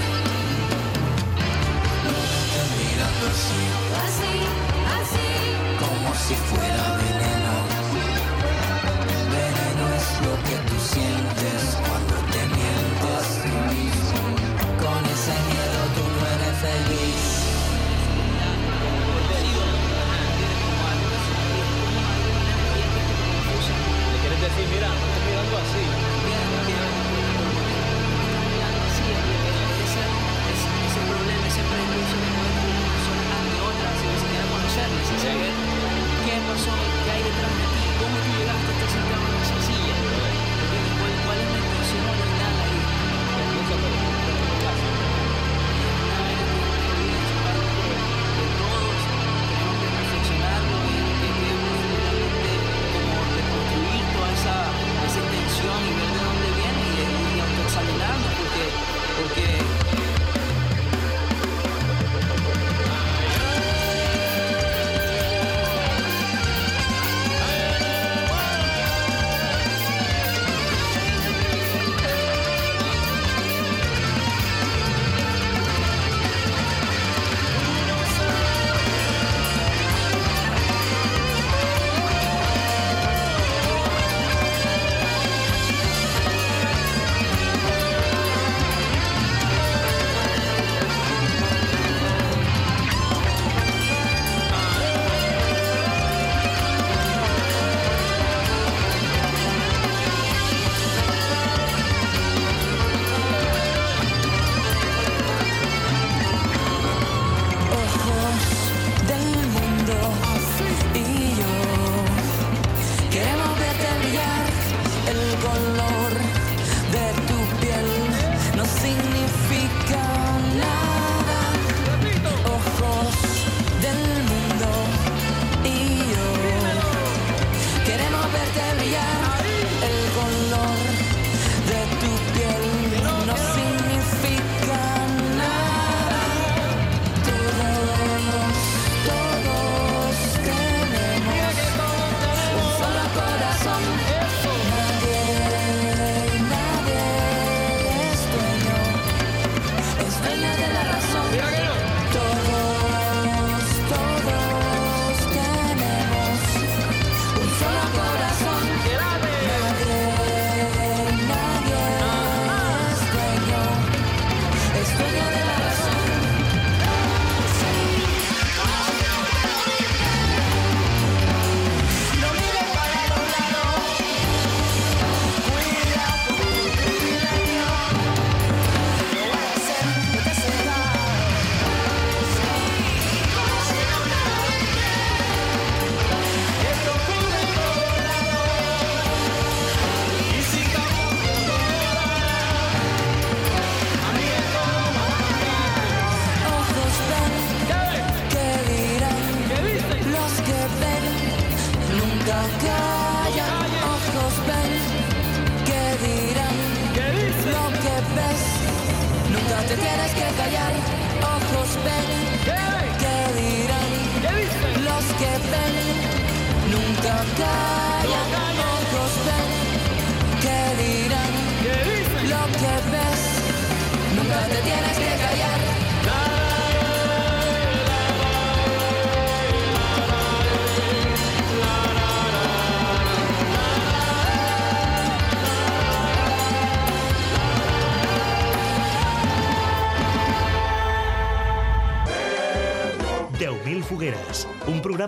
No 2.06 2.12
me 2.52 2.64
mirando 2.78 3.26
así. 3.34 3.62
así, 4.06 4.34
así. 4.98 5.28
Como 5.82 6.10
si 6.26 6.36
fuera 6.50 6.99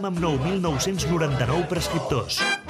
amb 0.06 0.20
9.999 0.20 1.68
prescriptors. 1.68 2.61